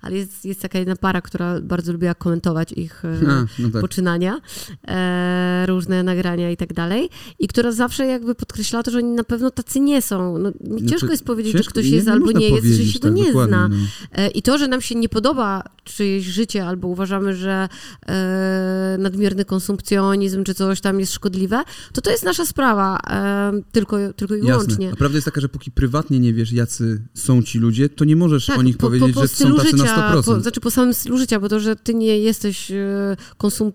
[0.00, 3.80] ale jest, jest taka jedna para, która bardzo lubiła komentować ich e, A, no tak.
[3.80, 4.40] poczynania,
[4.88, 7.08] e, różne nagrania i tak dalej,
[7.38, 10.38] i która zawsze jakby podkreślała to, że oni na pewno tacy nie są.
[10.38, 12.98] No, no ciężko jest powiedzieć, ciężko, że ktoś jest nie albo nie jest, że się
[12.98, 13.68] to tak, nie zna.
[13.68, 13.76] No.
[14.12, 17.68] E, I to, że nam się nie podoba czyjeś życie, albo uważamy, że
[18.06, 21.62] e, nadmierny konsumpcjonizm czy coś tam jest szkodliwe,
[21.92, 24.84] to to jest nasza sprawa, e, tylko, tylko i wyłącznie.
[24.84, 24.92] Jasne.
[24.92, 28.16] A prawda jest taka, że póki prywatnie nie wiesz, jacy są ci ludzie, to nie
[28.16, 30.24] możesz tak, o nich po, powiedzieć, po, po że są tacy życia, na 100%.
[30.24, 33.72] Po, znaczy po samym stylu życia, bo to, że ty nie jesteś e, konsum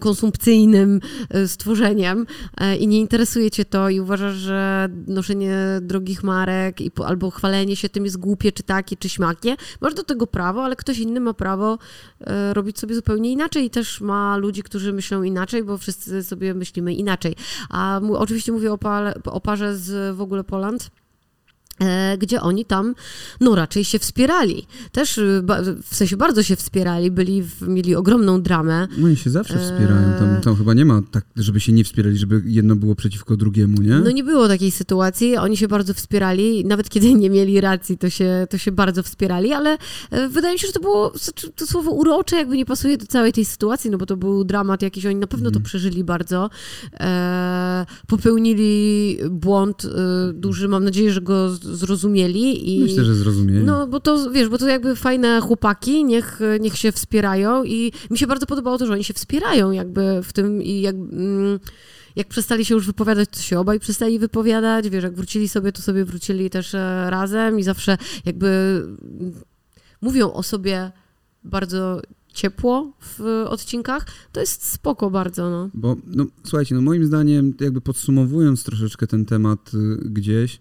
[0.00, 2.26] konsumpcyjnym e, stworzeniem
[2.56, 7.76] e, i nie interesuje cię to i uważasz, że noszenie drogich marek i, albo chwalenie
[7.76, 11.20] się tym jest głupie, czy takie, czy śmakie, masz do tego prawo, ale ktoś inny
[11.20, 11.78] ma prawo
[12.52, 16.94] robić sobie zupełnie inaczej i też ma ludzi, którzy myślą inaczej, bo wszyscy sobie myślimy
[16.94, 17.36] inaczej.
[17.70, 18.72] A oczywiście mówię
[19.24, 20.90] o, parze z w ogóle Poland,
[22.18, 22.94] gdzie oni tam,
[23.40, 24.66] no raczej się wspierali.
[24.92, 25.42] Też y,
[25.82, 28.88] w sensie bardzo się wspierali, byli, mieli ogromną dramę.
[28.98, 30.18] No oni się zawsze wspierają.
[30.18, 33.36] Tam, e, tam chyba nie ma tak, żeby się nie wspierali, żeby jedno było przeciwko
[33.36, 33.98] drugiemu, nie?
[33.98, 35.36] No nie było takiej sytuacji.
[35.36, 36.64] Oni się bardzo wspierali.
[36.64, 39.78] Nawet kiedy nie mieli racji, to się, to się bardzo wspierali, ale
[40.10, 43.06] e, wydaje mi się, że to było, znaczy, to słowo urocze jakby nie pasuje do
[43.06, 45.06] całej tej sytuacji, no bo to był dramat jakiś.
[45.06, 45.64] Oni na pewno to mhm.
[45.64, 46.50] przeżyli bardzo.
[47.00, 50.68] E, popełnili błąd e, duży.
[50.68, 52.76] Mam nadzieję, że go zrozumieli.
[52.76, 53.64] I, Myślę, że zrozumieli.
[53.64, 58.18] No, bo to, wiesz, bo to jakby fajne chłopaki, niech, niech się wspierają i mi
[58.18, 60.94] się bardzo podobało to, że oni się wspierają jakby w tym i jak...
[60.94, 61.58] Mm,
[62.16, 65.82] jak przestali się już wypowiadać, to się obaj przestali wypowiadać, wiesz, jak wrócili sobie, to
[65.82, 68.82] sobie wrócili też e, razem i zawsze jakby
[70.00, 70.92] mówią o sobie
[71.44, 72.02] bardzo
[72.32, 75.70] ciepło w odcinkach, to jest spoko bardzo, no.
[75.74, 80.60] Bo, no, słuchajcie, no moim zdaniem, jakby podsumowując troszeczkę ten temat y, gdzieś,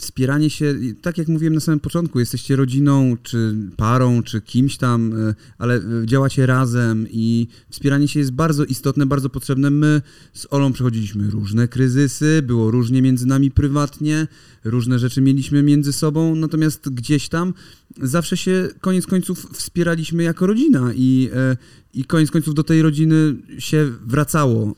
[0.00, 5.12] wspieranie się, tak jak mówiłem na samym początku, jesteście rodziną, czy parą, czy kimś tam,
[5.28, 9.70] e, ale działacie razem i wspieranie się jest bardzo istotne, bardzo potrzebne.
[9.70, 10.02] My
[10.32, 14.26] z Olą przechodziliśmy różne kryzysy, było różnie między nami prywatnie,
[14.64, 17.54] różne rzeczy mieliśmy między sobą, natomiast gdzieś tam
[18.02, 21.56] zawsze się koniec końców wspieraliśmy jako rodzina i, e,
[21.94, 24.74] i koniec końców do tej rodziny się wracało,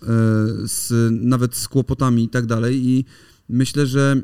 [0.65, 3.05] z, nawet z kłopotami i tak dalej i
[3.49, 4.23] Myślę, że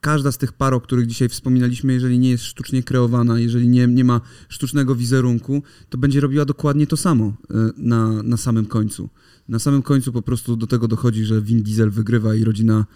[0.00, 3.86] każda z tych par, o których dzisiaj wspominaliśmy, jeżeli nie jest sztucznie kreowana, jeżeli nie,
[3.86, 9.08] nie ma sztucznego wizerunku, to będzie robiła dokładnie to samo e, na, na samym końcu.
[9.48, 12.86] Na samym końcu po prostu do tego dochodzi, że Vin Diesel wygrywa i rodzina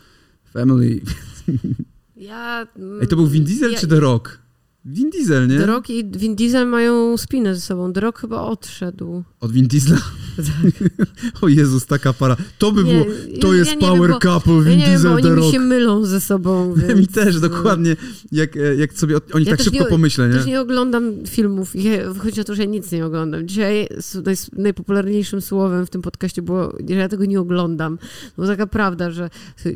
[0.53, 1.01] Family.
[2.17, 2.67] Ja,
[3.01, 4.39] Ej, to był Vin Diesel ja, czy The Rock?
[4.85, 5.67] Vin Diesel, nie?
[5.67, 7.93] Rock i Vin Diesel mają spinę ze sobą.
[7.93, 9.25] Rock chyba odszedł.
[9.41, 9.97] Od Vin Diesla?
[10.37, 10.91] Tak.
[11.43, 12.37] o Jezus, taka para.
[12.59, 13.05] To by nie, było,
[13.41, 15.39] to ja, jest ja power wiem, couple, Vin ja Diesel, wiem, The Rock.
[15.39, 17.01] oni mi się mylą ze sobą, więc...
[17.01, 17.97] mi też, dokładnie.
[18.33, 20.35] Jak, jak sobie o, nich tak szybko nie, pomyślę, nie?
[20.35, 21.73] też nie oglądam filmów.
[22.19, 23.49] Chodzi o to, że ja nic nie oglądam.
[23.49, 23.89] Dzisiaj
[24.53, 27.99] najpopularniejszym słowem w tym podcaście było, że ja tego nie oglądam.
[28.37, 29.31] Bo taka prawda, że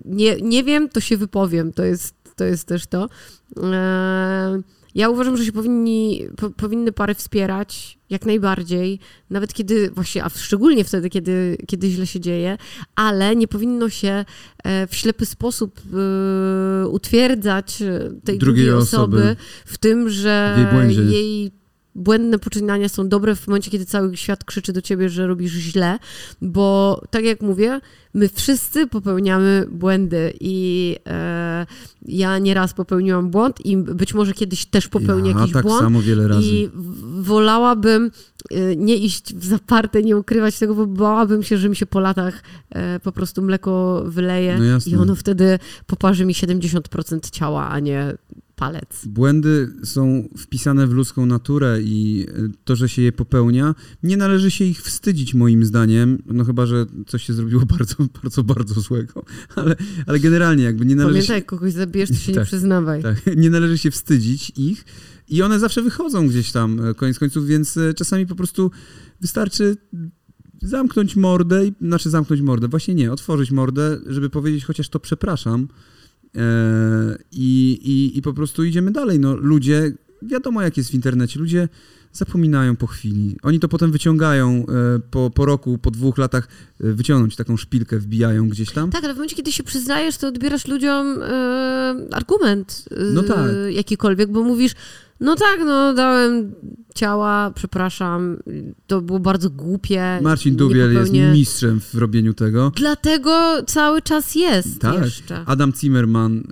[0.04, 1.72] nie, nie wiem, to się wypowiem.
[1.72, 3.08] To jest, to jest też to.
[3.62, 4.62] Eee,
[4.94, 8.98] ja uważam, że się powinni, po, powinny pary wspierać jak najbardziej,
[9.30, 12.58] nawet kiedy, właśnie, a szczególnie wtedy, kiedy, kiedy źle się dzieje,
[12.94, 14.24] ale nie powinno się
[14.64, 17.78] e, w ślepy sposób e, utwierdzać
[18.24, 19.36] tej drugiej, drugiej osoby, osoby,
[19.66, 20.56] w tym, że
[21.10, 21.61] jej
[21.94, 25.98] błędne poczynania są dobre w momencie, kiedy cały świat krzyczy do ciebie, że robisz źle,
[26.42, 27.80] bo tak jak mówię,
[28.14, 31.66] my wszyscy popełniamy błędy i e,
[32.06, 35.80] ja nieraz popełniłam błąd i być może kiedyś też popełnię ja, jakiś tak błąd.
[35.80, 36.42] samo wiele razy.
[36.42, 36.70] I
[37.20, 38.10] wolałabym
[38.50, 42.00] e, nie iść w zaparte, nie ukrywać tego, bo bałabym się, że mi się po
[42.00, 47.80] latach e, po prostu mleko wyleje no i ono wtedy poparzy mi 70% ciała, a
[47.80, 48.14] nie
[48.56, 49.06] palec.
[49.06, 54.50] Błędy są wpisane w ludzką naturę i e, to, że się je popełnia, nie należy
[54.50, 59.24] się ich wstydzić moim zdaniem, no chyba, że coś się zrobiło bardzo, bardzo, bardzo złego,
[59.56, 59.76] ale,
[60.06, 61.44] ale generalnie jakby nie należy Pamiętaj, się...
[61.44, 63.02] kogoś zabijesz, to się tak, nie przyznawaj.
[63.02, 64.84] Tak, nie należy się wstydzić ich
[65.28, 68.70] i one zawsze wychodzą gdzieś tam, e, koniec końców, więc e, czasami po prostu
[69.20, 69.76] wystarczy
[70.62, 75.68] zamknąć mordę, znaczy zamknąć mordę, właśnie nie, otworzyć mordę, żeby powiedzieć chociaż to przepraszam,
[77.32, 79.20] i, i, I po prostu idziemy dalej.
[79.20, 81.68] No, ludzie, wiadomo jak jest w internecie, ludzie
[82.12, 83.36] zapominają po chwili.
[83.42, 86.48] Oni to potem wyciągają e, po, po roku, po dwóch latach,
[86.80, 88.90] e, wyciągnąć taką szpilkę, wbijają gdzieś tam.
[88.90, 93.50] Tak, ale w momencie, kiedy się przyznajesz, to odbierasz ludziom e, argument e, No tak.
[93.70, 94.72] jakikolwiek, bo mówisz,
[95.20, 96.52] no tak, no dałem
[96.94, 98.36] ciała, przepraszam,
[98.86, 100.18] to było bardzo głupie.
[100.22, 102.72] Marcin Dubiel jest mistrzem w robieniu tego.
[102.76, 105.04] Dlatego cały czas jest Tak.
[105.04, 105.44] jeszcze.
[105.46, 106.42] Adam Zimmerman,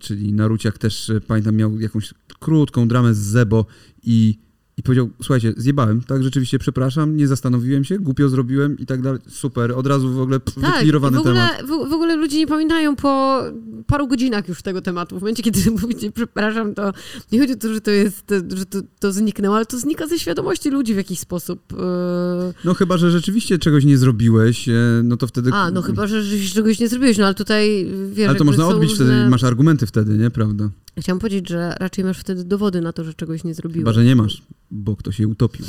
[0.00, 3.66] czyli Naruciak też, pamiętam, miał jakąś krótką dramę z Zebo
[4.02, 4.38] i,
[4.76, 9.20] i powiedział, słuchajcie, zjebałem, tak, rzeczywiście, przepraszam, nie zastanowiłem się, głupio zrobiłem i tak dalej,
[9.28, 11.62] super, od razu w ogóle pff, Tak, w ogóle, temat.
[11.62, 13.42] w, w ogóle ludzie nie pamiętają po
[13.86, 15.18] paru godzinach już tego tematu.
[15.18, 16.92] W momencie, kiedy mówicie, przepraszam, to
[17.32, 20.18] nie chodzi o to, że to jest, że to, to zniknęło, ale to znika ze
[20.18, 21.72] świadomości ludzi w jakiś sposób.
[21.72, 24.72] e, No chyba, że rzeczywiście czegoś nie zrobiłeś, e,
[25.04, 25.50] no to wtedy...
[25.52, 28.66] A, no chyba, że że czegoś nie zrobiłeś, no ale tutaj wiesz, Ale to można
[28.66, 29.06] odbić różne...
[29.06, 30.70] wtedy, masz argumenty wtedy, nie, prawda?
[31.00, 33.82] Chciałam powiedzieć, że raczej masz wtedy dowody na to, że czegoś nie zrobiłeś.
[33.82, 35.66] Chyba, że nie masz, bo ktoś się utopił.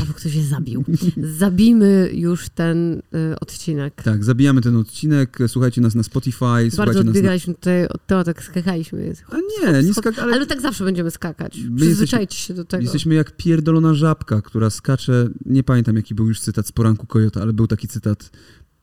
[0.00, 0.84] Albo ktoś się zabił.
[1.38, 4.02] Zabijmy już ten y, odcinek.
[4.02, 7.00] Tak, zabijamy ten odcinek, słuchajcie nas na Spotify, Bardzo nas na...
[7.00, 9.12] odbiegaliśmy tutaj od tego, tak skakaliśmy.
[9.30, 10.18] A nie, nie skak...
[10.18, 11.60] ale Ale tak zawsze będziemy skakać.
[11.70, 12.82] My Przyzwyczajcie się do tego.
[12.82, 15.28] Jesteśmy jak pierdolona żabka, która skacze.
[15.46, 18.30] Nie pamiętam, jaki był już cytat z poranku Kojota, ale był taki cytat.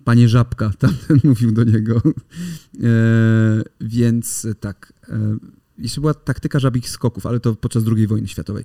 [0.04, 2.02] Panie żabka, tamten mówił do niego.
[2.84, 4.93] E, więc tak.
[5.10, 5.38] E,
[5.82, 8.64] jeszcze była taktyka żabich skoków, ale to podczas II wojny światowej.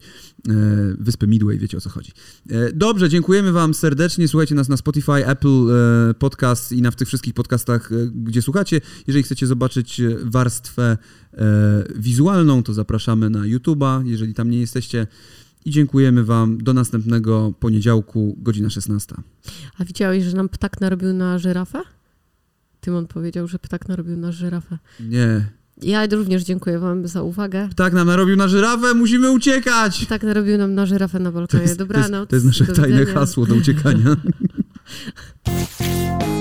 [0.48, 0.52] E,
[0.98, 2.12] wyspy Midway, wiecie o co chodzi.
[2.50, 4.28] E, dobrze, dziękujemy Wam serdecznie.
[4.28, 8.42] Słuchajcie nas na Spotify, Apple e, Podcast i na w tych wszystkich podcastach, e, gdzie
[8.42, 8.80] słuchacie.
[9.06, 10.98] Jeżeli chcecie zobaczyć e, warstwę
[11.32, 15.06] e, wizualną, to zapraszamy na YouTube'a, jeżeli tam nie jesteście.
[15.66, 16.58] I dziękujemy Wam.
[16.58, 19.14] Do następnego poniedziałku, godzina 16.
[19.78, 21.82] A widziałeś, że nam ptak narobił na żyrafę?
[22.80, 24.78] Tymon powiedział, że ptak narobił na żyrafę.
[25.00, 25.46] Nie.
[25.82, 27.68] Ja również dziękuję wam za uwagę.
[27.70, 30.04] Ptak nam narobił na żyrafę, musimy uciekać!
[30.04, 31.62] Ptak narobił nam na żyrafę na balkonie.
[31.62, 32.20] jest, to Dobranoc.
[32.20, 34.16] jest, to jest nasze Do tajne hasło do uciekania.